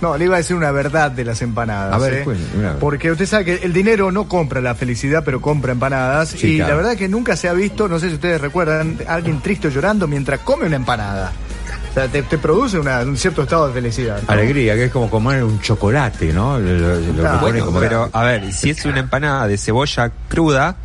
No, 0.00 0.16
le 0.16 0.26
iba 0.26 0.34
a 0.34 0.38
decir 0.38 0.56
una 0.56 0.70
verdad 0.70 1.10
de 1.10 1.24
las 1.24 1.40
empanadas. 1.42 1.94
A 1.94 1.98
ver, 1.98 2.14
¿eh? 2.14 2.26
Porque 2.78 3.10
usted 3.10 3.26
sabe 3.26 3.44
que 3.44 3.54
el 3.64 3.72
dinero 3.72 4.12
no 4.12 4.28
compra 4.28 4.60
la 4.60 4.74
felicidad, 4.74 5.22
pero 5.24 5.40
compra 5.40 5.72
empanadas. 5.72 6.42
y 6.42 6.58
la 6.58 6.74
verdad 6.74 6.92
es 6.92 6.98
que 6.98 7.08
nunca 7.08 7.36
se 7.36 7.48
ha 7.48 7.52
visto, 7.52 7.88
no 7.88 7.98
sé 7.98 8.08
si 8.08 8.14
ustedes 8.14 8.40
recuerdan, 8.40 8.98
alguien 9.08 9.40
triste 9.40 9.70
llorando 9.70 10.06
mientras 10.06 10.40
come 10.40 10.66
una 10.66 10.76
empanada. 10.76 11.32
O 11.90 11.94
sea, 11.94 12.08
te, 12.08 12.22
produce 12.36 12.78
un 12.78 13.16
cierto 13.16 13.42
estado 13.42 13.68
de 13.68 13.72
felicidad. 13.72 14.20
Alegría, 14.26 14.74
que 14.74 14.84
es 14.84 14.92
como 14.92 15.08
comer 15.08 15.42
un 15.42 15.60
chocolate, 15.60 16.30
¿no? 16.30 16.58
pero, 17.80 18.10
a 18.12 18.22
ver, 18.22 18.52
si 18.52 18.70
es 18.70 18.84
una 18.84 19.00
empanada 19.00 19.48
de 19.48 19.56
cebolla 19.56 20.12
cruda, 20.28 20.76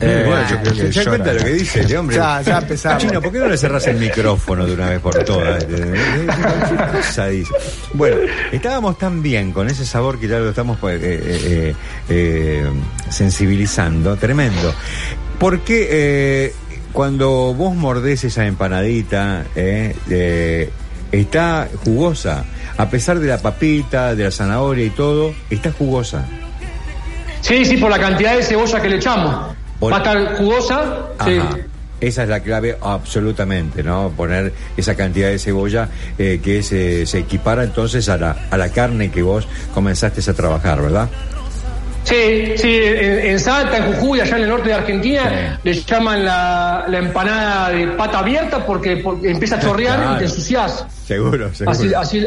eh, 0.00 0.24
bueno, 0.26 0.48
yo 0.48 0.60
creo 0.60 0.74
que 0.74 0.92
¿Se 0.92 1.04
cuenta 1.04 1.32
lo 1.32 1.44
que 1.44 1.52
dice 1.52 1.98
hombre? 1.98 2.16
Ya, 2.16 2.42
ya 2.42 2.58
empezamos. 2.58 3.02
Chino, 3.02 3.22
¿por 3.22 3.32
qué 3.32 3.38
no 3.38 3.48
le 3.48 3.56
cerras 3.56 3.86
el 3.86 3.96
micrófono 3.96 4.66
de 4.66 4.74
una 4.74 4.90
vez 4.90 5.00
por 5.00 5.22
todas? 5.24 5.64
Bueno, 7.92 8.16
estábamos 8.50 8.98
tan 8.98 9.22
bien 9.22 9.52
con 9.52 9.68
ese 9.68 9.86
sabor 9.86 10.18
que 10.18 10.26
ya 10.26 10.38
lo 10.38 10.50
estamos 10.50 10.78
pues, 10.78 11.00
eh, 11.00 11.20
eh, 11.22 11.74
eh, 12.08 12.66
sensibilizando, 13.08 14.16
tremendo. 14.16 14.74
Porque 15.38 16.52
cuando 16.92 17.54
vos 17.54 17.74
mordés 17.74 18.24
esa 18.24 18.46
empanadita, 18.46 19.44
está 21.12 21.68
jugosa. 21.84 22.44
A 22.76 22.90
pesar 22.90 23.20
de 23.20 23.28
la 23.28 23.38
papita, 23.38 24.16
de 24.16 24.24
la 24.24 24.30
zanahoria 24.32 24.84
y 24.84 24.90
todo, 24.90 25.32
está 25.50 25.70
jugosa. 25.70 26.26
Sí, 27.40 27.64
sí, 27.64 27.76
por 27.76 27.90
la 27.90 27.98
cantidad 28.00 28.36
de 28.36 28.42
cebolla 28.42 28.80
que 28.80 28.88
le 28.88 28.96
echamos. 28.96 29.54
Va 29.92 29.96
a 29.96 29.98
estar 29.98 30.36
jugosa. 30.36 31.06
Sí. 31.24 31.40
Esa 32.00 32.24
es 32.24 32.28
la 32.28 32.40
clave 32.40 32.76
absolutamente, 32.82 33.82
¿no? 33.82 34.12
Poner 34.14 34.52
esa 34.76 34.94
cantidad 34.94 35.28
de 35.28 35.38
cebolla 35.38 35.88
eh, 36.18 36.40
que 36.42 36.62
se, 36.62 37.06
se, 37.06 37.20
equipara 37.20 37.64
entonces 37.64 38.08
a 38.08 38.18
la, 38.18 38.36
a 38.50 38.56
la 38.56 38.68
carne 38.68 39.10
que 39.10 39.22
vos 39.22 39.46
comenzaste 39.72 40.28
a 40.30 40.34
trabajar, 40.34 40.82
¿verdad? 40.82 41.08
Sí, 42.04 42.52
sí, 42.56 42.80
en, 42.82 43.40
Salta, 43.40 43.78
en 43.78 43.94
Jujuy, 43.94 44.20
allá 44.20 44.36
en 44.36 44.42
el 44.42 44.48
norte 44.50 44.68
de 44.68 44.74
Argentina, 44.74 45.58
le 45.62 45.72
llaman 45.72 46.24
la, 46.24 46.84
la, 46.86 46.98
empanada 46.98 47.70
de 47.70 47.86
pata 47.88 48.18
abierta 48.18 48.64
porque, 48.66 49.02
empieza 49.22 49.56
a 49.56 49.60
chorrear 49.60 50.14
y 50.14 50.18
te 50.18 50.24
ensucias. 50.24 50.84
Seguro, 51.06 51.54
seguro. 51.54 51.70
Así, 51.70 51.94
así, 51.94 52.26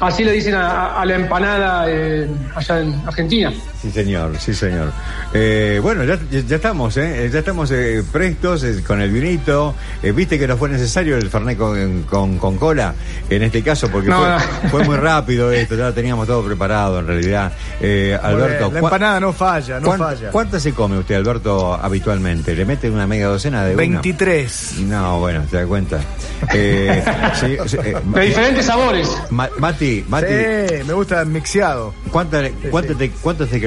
así 0.00 0.24
le 0.24 0.32
dicen 0.32 0.54
a, 0.54 1.04
la 1.04 1.14
empanada 1.14 1.84
eh, 1.88 2.28
allá 2.54 2.80
en 2.80 2.94
Argentina. 3.06 3.52
Sí, 3.80 3.92
señor, 3.92 4.36
sí, 4.40 4.54
señor. 4.54 4.92
Eh, 5.32 5.78
bueno, 5.80 6.02
ya, 6.02 6.18
ya, 6.30 6.56
estamos, 6.56 6.96
¿eh? 6.96 7.30
Ya 7.32 7.38
estamos 7.38 7.70
eh, 7.70 8.02
prestos 8.10 8.64
eh, 8.64 8.82
con 8.84 9.00
el 9.00 9.12
vinito. 9.12 9.72
Viste 10.02 10.36
que 10.36 10.48
no 10.48 10.56
fue 10.56 10.68
necesario 10.68 11.16
el 11.16 11.30
Fernet 11.30 11.56
con, 11.56 12.02
con, 12.38 12.56
cola, 12.58 12.92
en 13.30 13.42
este 13.44 13.62
caso, 13.62 13.88
porque 13.88 14.10
fue, 14.68 14.82
muy 14.82 14.96
rápido 14.96 15.52
esto, 15.52 15.76
ya 15.76 15.86
lo 15.86 15.94
teníamos 15.94 16.26
todo 16.26 16.44
preparado 16.44 16.98
en 16.98 17.06
realidad. 17.06 17.52
Alberto. 18.22 18.70
La 18.72 18.80
empanada 18.80 19.20
no 19.20 19.32
falla, 19.32 19.78
no 19.78 19.92
falla. 19.92 20.30
¿Cuántas 20.32 20.60
se 20.60 20.72
come 20.72 20.98
usted, 20.98 21.14
Alberto, 21.14 21.74
habitualmente? 21.74 22.56
¿Le 22.56 22.64
mete 22.64 22.90
una 22.90 23.06
media 23.06 23.28
docena 23.28 23.64
de 23.64 23.76
23. 23.76 24.80
No, 24.80 25.20
bueno, 25.20 25.44
se 25.48 25.56
da 25.56 25.66
cuenta. 25.66 26.00
de 26.52 27.02
diferentes 28.20 28.66
sabores. 28.66 29.08
Mati, 29.30 29.87
Mati. 30.08 30.26
Sí, 30.26 30.84
me 30.86 30.92
gusta 30.92 31.24
mixeado. 31.24 31.94
¿Cuántas 32.10 32.50
cuánto 32.70 32.96
te, 32.96 33.10
cuánto 33.10 33.46
te 33.46 33.60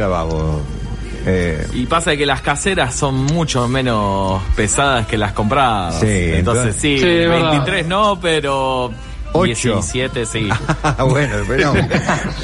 eh, 1.26 1.68
y 1.74 1.86
pasa 1.86 2.16
que 2.18 2.26
las 2.26 2.42
caseras 2.42 2.96
son 2.96 3.26
mucho 3.26 3.68
menos 3.68 4.42
pesadas 4.56 5.06
que 5.06 5.18
las 5.18 5.34
compradas. 5.34 6.00
Sí, 6.00 6.08
entonces, 6.08 6.76
sí, 6.76 6.96
23 6.96 7.86
no, 7.86 8.20
pero 8.20 8.92
8. 9.34 9.74
17, 9.74 10.26
sí. 10.26 10.50
Ah, 10.84 11.04
bueno, 11.10 11.36
pero 11.48 11.74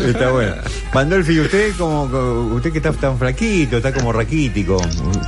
está 0.05 0.31
bueno. 0.31 0.55
Pandolfi, 0.93 1.39
usted 1.39 1.75
como 1.77 2.03
usted 2.55 2.71
que 2.71 2.77
está 2.77 2.93
tan 2.93 3.17
flaquito, 3.17 3.77
está 3.77 3.93
como 3.93 4.13
raquítico, 4.13 4.81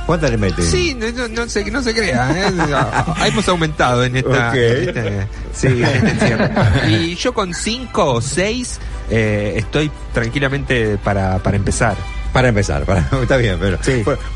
¿cuántas 0.06 0.30
le 0.30 0.38
mete? 0.38 0.62
Sí, 0.62 0.94
no, 0.94 1.28
no, 1.28 1.48
se, 1.48 1.70
no 1.70 1.82
se 1.82 1.94
crea, 1.94 2.30
¿eh? 2.30 3.26
hemos 3.26 3.48
aumentado 3.48 4.04
en 4.04 4.16
esta, 4.16 4.56
este, 4.56 5.26
sí, 5.52 5.66
en 5.66 6.06
este 6.06 6.90
Y 6.90 7.14
yo 7.16 7.32
con 7.32 7.52
5 7.52 8.14
o 8.14 8.20
6 8.20 8.80
eh, 9.10 9.54
estoy 9.56 9.90
tranquilamente 10.12 10.96
para, 10.98 11.38
para 11.38 11.56
empezar. 11.56 11.96
Para 12.32 12.48
empezar, 12.48 12.84
para, 12.84 13.00
está 13.22 13.36
bien, 13.36 13.56
pero 13.60 13.78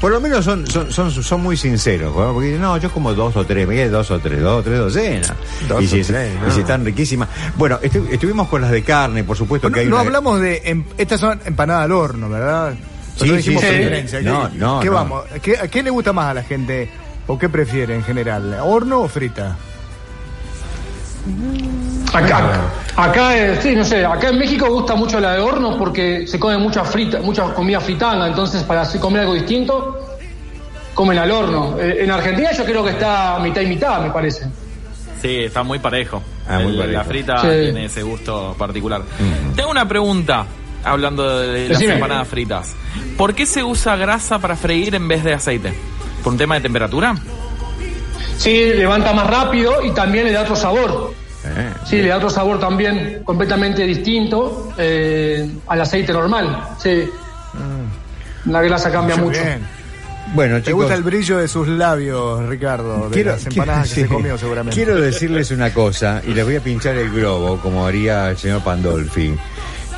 por, 0.01 0.11
lo 0.11 0.21
menos 0.21 0.45
son, 0.45 0.67
son, 0.67 0.91
son, 0.91 1.11
son 1.11 1.43
muy 1.43 1.57
sinceros, 1.57 2.13
porque 2.13 2.59
no, 2.59 2.77
yo 2.77 2.91
como 2.91 3.15
dos 3.15 3.37
o 3.37 3.45
tres, 3.45 3.69
me 3.69 3.89
dos 3.89 4.11
o 4.11 4.19
tres, 4.19 4.41
dos 4.41 4.61
o 4.61 4.63
tres 4.63 4.79
docenas. 4.79 5.33
y, 5.81 5.87
si, 5.87 6.01
están 6.01 6.85
riquísimas. 6.85 7.29
Bueno, 7.57 7.79
estuvimos 7.83 8.49
con 8.49 8.63
las 8.63 8.71
de 8.71 8.83
carne, 8.83 9.23
por 9.23 9.37
supuesto 9.37 9.71
que 9.71 9.81
hay 9.81 9.87
No 9.87 9.99
hablamos 9.99 10.41
de, 10.41 10.63
em, 10.65 10.85
estas 10.99 11.21
son 11.21 11.41
empanadas 11.45 11.85
al 11.85 11.93
horno, 11.93 12.29
¿verdad? 12.29 12.75
Sí, 13.17 13.29
no 13.29 13.35
dijimos 13.35 13.63
No, 14.23 14.49
no, 14.55 14.81
¿Qué 14.81 14.89
vamos? 14.89 15.25
¿Qué, 15.41 15.57
¿Qué 15.71 15.83
le 15.83 15.91
gusta 15.91 16.13
más 16.13 16.27
a 16.27 16.35
la 16.35 16.43
gente 16.43 16.91
o 17.29 17.39
qué 17.39 17.49
prefiere 17.49 17.95
en 17.95 18.03
general? 18.03 18.59
¿Horno 18.61 19.03
o 19.03 19.09
frita? 19.09 19.57
Acá, 22.15 22.71
acá, 22.95 23.37
eh, 23.37 23.59
sí, 23.61 23.75
no 23.75 23.85
sé, 23.85 24.05
acá 24.07 24.29
en 24.29 24.39
México 24.39 24.69
gusta 24.71 24.95
mucho 24.95 25.19
la 25.19 25.33
de 25.33 25.41
horno 25.41 25.77
porque 25.77 26.29
se 26.29 26.39
come 26.39 26.57
mucha 26.59 26.85
frita, 26.85 27.19
mucha 27.21 27.53
comida 27.53 27.81
fritanga, 27.81 28.29
entonces 28.29 28.63
para 28.63 28.89
comer 29.01 29.23
algo 29.23 29.35
distinto, 29.35 30.17
comen 30.95 31.19
al 31.19 31.31
horno. 31.33 31.77
Eh, 31.77 32.05
en 32.05 32.11
Argentina 32.13 32.53
yo 32.53 32.65
creo 32.65 32.85
que 32.85 32.91
está 32.91 33.41
mitad 33.41 33.63
y 33.63 33.67
mitad, 33.67 34.01
me 34.01 34.11
parece. 34.11 34.47
Sí, 35.21 35.41
está 35.41 35.65
muy 35.65 35.81
parejo. 35.81 36.23
Ah, 36.49 36.61
la 36.61 37.03
frita 37.03 37.41
tiene 37.41 37.87
ese 37.87 38.03
gusto 38.03 38.55
particular. 38.57 39.03
Tengo 39.57 39.71
una 39.71 39.89
pregunta, 39.89 40.47
hablando 40.85 41.41
de 41.41 41.69
las 41.69 41.83
empanadas 41.83 42.29
fritas. 42.29 42.75
¿Por 43.17 43.35
qué 43.35 43.45
se 43.45 43.65
usa 43.65 43.97
grasa 43.97 44.39
para 44.39 44.55
freír 44.55 44.95
en 44.95 45.09
vez 45.09 45.25
de 45.25 45.35
aceite? 45.35 45.75
¿Por 46.23 46.35
un 46.35 46.39
tema 46.39 46.55
de 46.55 46.61
temperatura? 46.61 47.17
Sí, 48.39 48.73
levanta 48.75 49.13
más 49.13 49.27
rápido 49.27 49.85
y 49.85 49.91
también 49.91 50.27
le 50.27 50.33
da 50.33 50.43
otro 50.43 50.55
sabor. 50.55 51.24
Eh, 51.45 51.73
sí, 51.85 52.03
le 52.03 52.09
da 52.09 52.17
otro 52.17 52.31
sabor 52.31 52.59
también 52.59 53.23
completamente 53.25 53.83
distinto 53.85 54.73
eh, 54.79 55.49
al 55.67 55.81
aceite 55.81 56.13
normal. 56.13 56.69
Sí. 56.79 57.05
Mm. 57.55 58.51
La 58.51 58.63
grasa 58.63 58.91
cambia 58.91 59.17
mucho. 59.17 59.41
Bueno, 60.33 60.61
¿Te 60.63 60.73
gusta 60.73 60.95
el 60.95 61.03
brillo 61.03 61.39
de 61.39 61.49
sus 61.49 61.69
labios, 61.69 62.49
Ricardo? 62.49 63.09
De 63.09 63.25
las 63.25 63.47
empanadas 63.47 63.89
que 63.93 64.01
se 64.03 64.07
comió 64.07 64.37
seguramente. 64.39 64.75
Quiero 64.75 65.01
decirles 65.01 65.51
una 65.51 65.73
cosa 65.73 66.23
y 66.27 66.33
les 66.33 66.45
voy 66.45 66.57
a 66.57 66.61
pinchar 66.61 66.97
el 66.97 67.11
globo, 67.11 67.59
como 67.59 67.87
haría 67.87 68.31
el 68.31 68.37
señor 68.37 68.63
Pandolfi. 68.63 69.35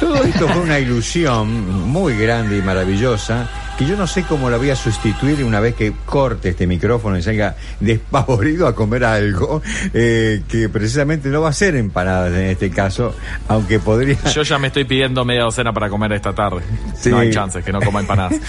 Todo 0.01 0.23
esto 0.25 0.47
fue 0.49 0.61
una 0.63 0.79
ilusión 0.79 1.89
muy 1.89 2.19
grande 2.19 2.59
y 2.59 2.63
maravillosa 2.63 3.49
que 3.77 3.87
yo 3.87 3.97
no 3.97 4.07
sé 4.07 4.25
cómo 4.25 4.49
la 4.51 4.57
voy 4.57 4.71
a 4.71 4.77
sustituir 4.77 5.45
una 5.45 5.61
vez 5.61 5.75
que 5.75 5.93
corte 6.05 6.51
este 6.51 6.67
micrófono 6.67 7.19
y 7.19 7.23
salga 7.23 7.57
despavorido 7.81 8.67
a 8.67 8.75
comer 8.75 9.05
algo, 9.05 9.63
eh, 9.93 10.43
que 10.49 10.69
precisamente 10.69 11.29
no 11.29 11.43
va 11.43 11.51
a 11.51 11.53
ser 11.53 11.77
empanadas 11.77 12.33
en 12.33 12.47
este 12.47 12.71
caso, 12.71 13.15
aunque 13.49 13.79
podría... 13.79 14.17
Yo 14.33 14.43
ya 14.43 14.59
me 14.59 14.69
estoy 14.69 14.85
pidiendo 14.85 15.25
media 15.25 15.43
docena 15.43 15.73
para 15.73 15.89
comer 15.89 16.13
esta 16.13 16.33
tarde. 16.33 16.63
No 17.07 17.19
hay 17.19 17.31
chances 17.31 17.65
que 17.65 17.73
no 17.73 17.81
coma 17.81 18.01
empanadas. 18.01 18.41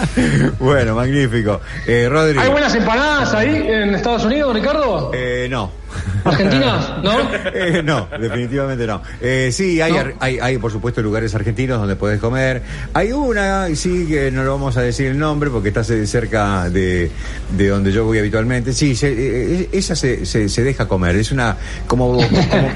bueno, 0.58 0.94
magnífico. 0.94 1.60
Eh, 1.86 2.08
Rodrigo. 2.08 2.40
¿Hay 2.40 2.50
buenas 2.50 2.74
empanadas 2.74 3.34
ahí 3.34 3.54
en 3.54 3.94
Estados 3.94 4.24
Unidos, 4.24 4.54
Ricardo? 4.54 5.10
Eh, 5.14 5.46
no. 5.50 5.79
¿Argentinas? 6.24 7.02
¿No? 7.02 7.20
Eh, 7.52 7.82
no, 7.82 8.08
definitivamente 8.18 8.86
no. 8.86 9.02
Eh, 9.20 9.50
sí, 9.52 9.80
hay, 9.80 9.92
hay, 10.20 10.38
hay, 10.38 10.58
por 10.58 10.70
supuesto, 10.70 11.02
lugares 11.02 11.34
argentinos 11.34 11.78
donde 11.78 11.96
puedes 11.96 12.20
comer. 12.20 12.62
Hay 12.94 13.12
una, 13.12 13.66
sí, 13.74 14.06
que 14.06 14.30
no 14.30 14.44
lo 14.44 14.52
vamos 14.52 14.76
a 14.76 14.82
decir 14.82 15.06
el 15.06 15.18
nombre 15.18 15.50
porque 15.50 15.68
está 15.68 15.82
cerca 15.84 16.70
de, 16.70 17.10
de 17.56 17.68
donde 17.68 17.92
yo 17.92 18.04
voy 18.04 18.18
habitualmente. 18.18 18.72
Sí, 18.72 18.96
eh, 19.02 19.68
esa 19.72 19.96
se, 19.96 20.24
se, 20.26 20.62
deja 20.62 20.86
comer. 20.86 21.16
Es 21.16 21.32
una, 21.32 21.56
como, 21.86 22.18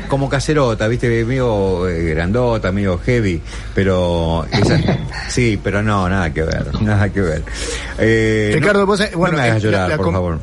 como, 0.09 0.29
caserota, 0.35 0.89
¿viste? 0.89 1.25
Medio 1.25 1.83
grandota, 1.83 2.73
medio 2.73 2.99
heavy. 2.99 3.41
Pero, 3.75 4.47
esa, 4.51 4.81
sí, 5.29 5.59
pero 5.63 5.83
no, 5.83 6.09
nada 6.09 6.33
que 6.33 6.43
ver. 6.43 6.83
Nada 6.83 7.09
que 7.11 7.21
ver. 7.21 8.55
Ricardo, 8.55 8.87
vos, 8.87 9.03
bueno, 9.15 9.37
me 9.37 9.45
hagas 9.45 9.63
llorar, 9.63 9.97
por 9.97 10.13
favor. 10.13 10.39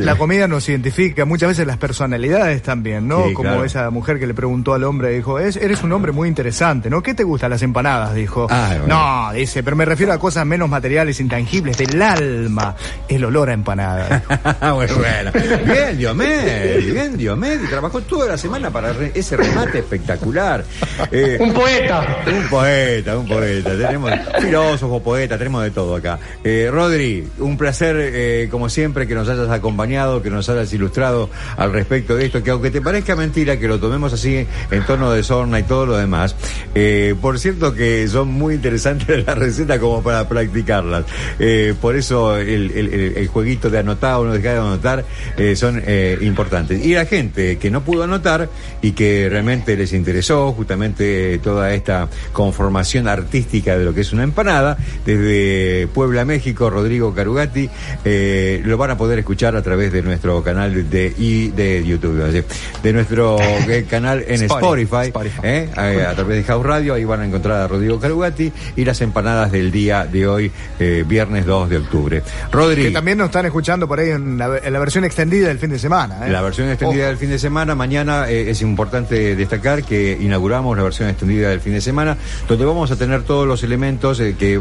La 0.00 0.16
comida 0.16 0.48
nos 0.48 0.68
identifica. 0.68 1.24
Muchas 1.24 1.50
veces 1.50 1.66
las 1.66 1.78
personas 1.78 1.91
personalidades 1.92 2.62
también, 2.62 3.06
¿no? 3.06 3.34
Como 3.34 3.64
esa 3.64 3.90
mujer 3.90 4.18
que 4.18 4.26
le 4.26 4.32
preguntó 4.32 4.72
al 4.72 4.82
hombre, 4.84 5.10
dijo, 5.10 5.38
es, 5.38 5.56
eres 5.56 5.82
un 5.82 5.92
hombre 5.92 6.10
muy 6.10 6.26
interesante, 6.26 6.88
¿no? 6.88 7.02
¿Qué 7.02 7.12
te 7.12 7.22
gustan 7.22 7.50
las 7.50 7.60
empanadas? 7.60 8.14
Dijo. 8.14 8.46
Ah, 8.48 8.76
no, 8.86 9.30
dice, 9.34 9.62
pero 9.62 9.76
me 9.76 9.84
refiero 9.84 10.10
a 10.14 10.18
cosas 10.18 10.46
menos 10.46 10.70
materiales, 10.70 11.20
intangibles, 11.20 11.76
del 11.76 12.00
alma, 12.00 12.74
el 13.10 13.22
olor 13.26 13.50
a 13.50 13.52
empanada. 13.52 14.22
bueno, 14.74 14.94
bueno. 14.96 15.32
Bien, 15.66 15.98
Diomed, 15.98 16.78
bien, 16.78 17.18
Diomed, 17.18 17.60
trabajó 17.68 18.00
toda 18.00 18.26
la 18.26 18.38
semana 18.38 18.70
para 18.70 18.92
ese 19.12 19.36
remate 19.36 19.80
espectacular. 19.80 20.64
Eh, 21.10 21.36
un 21.40 21.52
poeta. 21.52 22.22
Un 22.26 22.48
poeta, 22.48 23.18
un 23.18 23.28
poeta. 23.28 23.70
Tenemos 23.76 24.12
filósofo, 24.40 25.02
poeta, 25.02 25.36
tenemos 25.36 25.62
de 25.62 25.72
todo 25.72 25.96
acá. 25.96 26.18
Eh, 26.42 26.70
Rodri, 26.72 27.28
un 27.38 27.58
placer, 27.58 27.96
eh, 27.98 28.48
como 28.50 28.70
siempre, 28.70 29.06
que 29.06 29.14
nos 29.14 29.28
hayas 29.28 29.50
acompañado, 29.50 30.22
que 30.22 30.30
nos 30.30 30.48
hayas 30.48 30.72
ilustrado 30.72 31.28
al 31.58 31.70
respecto 31.70 31.81
respecto 31.82 32.14
de 32.14 32.26
esto, 32.26 32.42
que 32.44 32.50
aunque 32.50 32.70
te 32.70 32.80
parezca 32.80 33.16
mentira 33.16 33.58
que 33.58 33.66
lo 33.66 33.80
tomemos 33.80 34.12
así 34.12 34.46
en 34.70 34.86
tono 34.86 35.10
de 35.10 35.24
sorna 35.24 35.58
y 35.58 35.64
todo 35.64 35.84
lo 35.84 35.96
demás, 35.96 36.36
eh, 36.76 37.16
por 37.20 37.40
cierto 37.40 37.74
que 37.74 38.06
son 38.06 38.28
muy 38.28 38.54
interesantes 38.54 39.24
las 39.26 39.36
recetas 39.36 39.80
como 39.80 40.00
para 40.00 40.28
practicarlas. 40.28 41.04
Eh, 41.40 41.74
por 41.80 41.96
eso 41.96 42.38
el, 42.38 43.28
jueguito 43.32 43.68
de 43.68 43.78
anotar 43.78 44.16
o 44.16 44.24
no 44.24 44.32
dejar 44.32 44.54
de 44.54 44.60
anotar 44.60 45.04
eh, 45.36 45.56
son 45.56 45.82
importantes. 46.20 46.84
Y 46.84 46.94
la 46.94 47.06
gente 47.06 47.58
que 47.58 47.70
no 47.70 47.82
pudo 47.82 48.04
anotar 48.04 48.48
y 48.80 48.92
que 48.92 49.28
realmente 49.28 49.76
les 49.76 49.92
interesó 49.92 50.52
justamente 50.52 51.38
toda 51.38 51.74
esta 51.74 52.08
conformación 52.32 53.08
artística 53.08 53.76
de 53.76 53.84
lo 53.84 53.92
que 53.92 54.02
es 54.02 54.12
una 54.12 54.22
empanada, 54.22 54.78
desde 55.04 55.88
Puebla, 55.88 56.24
México, 56.24 56.70
Rodrigo 56.70 57.12
Carugati, 57.14 57.68
lo 58.04 58.76
van 58.78 58.90
a 58.92 58.96
poder 58.96 59.18
escuchar 59.18 59.56
a 59.56 59.62
través 59.62 59.92
de 59.92 60.02
nuestro 60.02 60.42
canal 60.44 60.88
de, 60.88 61.12
y 61.18 61.48
de 61.48 61.71
YouTube, 61.80 62.44
de 62.82 62.92
nuestro 62.92 63.38
eh, 63.68 63.86
canal 63.88 64.24
en 64.26 64.42
Spotify, 64.42 65.12
eh, 65.42 65.70
a, 65.72 66.14
través 66.14 66.38
de 66.38 66.44
House 66.44 66.64
Radio, 66.64 66.94
ahí 66.94 67.04
van 67.04 67.20
a 67.20 67.26
encontrar 67.26 67.60
a 67.62 67.68
Rodrigo 67.68 67.98
Carugati 67.98 68.52
y 68.76 68.84
las 68.84 69.00
empanadas 69.00 69.52
del 69.52 69.70
día 69.70 70.04
de 70.04 70.26
hoy, 70.26 70.50
eh, 70.78 71.04
viernes 71.06 71.46
2 71.46 71.70
de 71.70 71.76
octubre. 71.78 72.22
Rodrigo. 72.50 72.88
Que 72.88 72.92
también 72.92 73.18
nos 73.18 73.26
están 73.26 73.46
escuchando 73.46 73.88
por 73.88 74.00
ahí 74.00 74.10
en 74.10 74.38
la, 74.38 74.48
versión 74.48 75.04
extendida 75.04 75.48
del 75.48 75.58
fin 75.58 75.70
de 75.70 75.78
semana. 75.78 76.26
La 76.28 76.42
versión 76.42 76.68
extendida 76.68 77.06
del 77.06 77.16
fin 77.16 77.30
de 77.30 77.38
semana, 77.38 77.74
mañana 77.74 78.28
es 78.28 78.60
importante 78.62 79.36
destacar 79.36 79.84
que 79.84 80.18
inauguramos 80.20 80.76
la 80.76 80.82
versión 80.82 81.08
extendida 81.08 81.50
del 81.50 81.60
fin 81.60 81.72
de 81.72 81.80
semana, 81.80 82.16
donde 82.48 82.64
vamos 82.64 82.90
a 82.90 82.96
tener 82.96 83.22
todos 83.22 83.46
los 83.46 83.62
elementos 83.62 84.20
que 84.38 84.60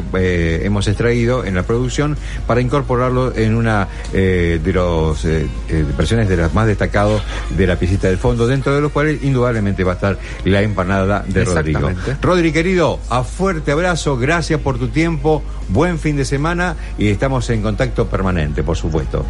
hemos 0.64 0.88
extraído 0.88 1.44
en 1.46 1.56
la 1.56 1.64
producción 1.64 2.18
para 2.46 2.62
incorporarlo 2.62 3.36
en 3.36 3.56
una 3.56 3.88
de 4.12 4.62
las 4.64 5.98
versiones 5.98 6.30
de 6.30 6.38
las 6.38 6.54
más 6.54 6.68
destacadas 6.68 7.01
de 7.50 7.68
la 7.68 7.76
piscita 7.78 8.08
del 8.08 8.18
fondo, 8.18 8.48
dentro 8.48 8.74
de 8.74 8.82
los 8.82 8.92
cuales 8.92 9.24
indudablemente 9.24 9.84
va 9.84 9.94
a 9.94 9.96
estar 9.96 10.18
la 10.46 10.62
empanada 10.62 11.24
de 11.28 11.46
Rodrigo. 11.46 11.92
Rodri, 12.22 12.52
querido, 12.52 13.00
a 13.10 13.24
fuerte 13.24 13.72
abrazo, 13.72 14.18
gracias 14.18 14.60
por 14.60 14.78
tu 14.78 14.88
tiempo, 14.88 15.44
buen 15.70 16.00
fin 16.00 16.16
de 16.18 16.26
semana 16.26 16.76
y 16.98 17.10
estamos 17.10 17.50
en 17.50 17.62
contacto 17.62 18.08
permanente, 18.08 18.64
por 18.64 18.78
supuesto. 18.78 19.26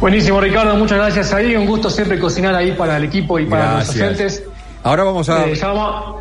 Buenísimo, 0.00 0.40
Ricardo, 0.40 0.74
muchas 0.76 0.96
gracias 0.96 1.32
ahí. 1.34 1.54
Un 1.54 1.66
gusto 1.66 1.90
siempre 1.90 2.18
cocinar 2.18 2.54
ahí 2.54 2.72
para 2.72 2.96
el 2.96 3.04
equipo 3.04 3.38
y 3.38 3.44
para 3.46 3.80
los 3.80 3.90
agentes. 3.90 4.42
Ahora 4.82 5.04
vamos 5.04 5.28
a. 5.28 5.46
Eh, 5.46 5.60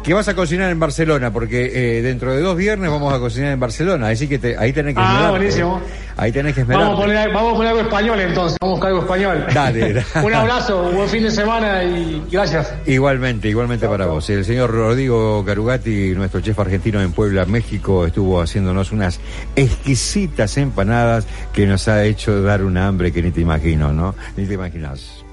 ¿Qué 0.04 0.14
vas 0.14 0.28
a 0.28 0.36
cocinar 0.36 0.70
en 0.70 0.80
Barcelona? 0.80 1.32
Porque 1.32 1.72
eh, 1.74 2.02
dentro 2.02 2.34
de 2.34 2.42
dos 2.42 2.58
viernes 2.58 2.92
vamos 2.92 3.14
a 3.14 3.20
cocinar 3.20 3.54
en 3.54 3.60
Barcelona. 3.60 4.10
Así 4.10 4.28
que 4.28 4.58
ahí 4.60 4.74
tenés 4.74 4.96
que 4.96 5.02
Ah, 5.02 5.30
buenísimo. 5.30 5.80
Ahí 6.20 6.34
tenés 6.34 6.54
que 6.54 6.62
esperar. 6.62 6.82
Vamos 6.82 7.00
a, 7.00 7.02
poner, 7.02 7.32
vamos 7.32 7.54
a 7.54 7.56
poner 7.56 7.70
algo 7.70 7.82
español 7.82 8.20
entonces. 8.20 8.58
Vamos 8.60 8.74
a 8.74 8.76
buscar 8.76 8.90
algo 8.90 9.02
español. 9.04 9.46
Dale. 9.54 10.04
Un 10.22 10.34
abrazo, 10.34 10.84
un 10.84 10.96
buen 10.96 11.08
fin 11.08 11.24
de 11.24 11.32
semana 11.32 11.82
y 11.86 12.22
gracias. 12.30 12.74
Igualmente, 12.86 13.48
igualmente 13.48 13.88
para 13.88 14.06
vos. 14.06 14.30
El 14.30 14.44
señor 14.44 14.70
Rodrigo 14.70 15.46
Carugati, 15.46 16.12
nuestro 16.16 16.42
chef 16.42 16.60
argentino 16.60 17.00
en 17.02 17.14
Puebla, 17.14 17.46
México, 17.46 18.06
estuvo 18.06 18.42
haciéndonos 18.42 18.92
unas 18.92 19.22
exquisitas 19.56 20.58
empanadas 20.58 21.26
que 21.54 21.66
nos 21.66 21.88
ha 21.88 22.04
hecho 22.04 22.42
dar 22.42 22.66
un 22.66 22.78
hambre 22.78 23.14
que 23.14 23.22
ni 23.22 23.32
te 23.32 23.40
imagino, 23.40 23.94
¿no? 23.94 24.14
Ni 24.36 24.46
te 24.46 24.56
imaginas. 24.56 25.24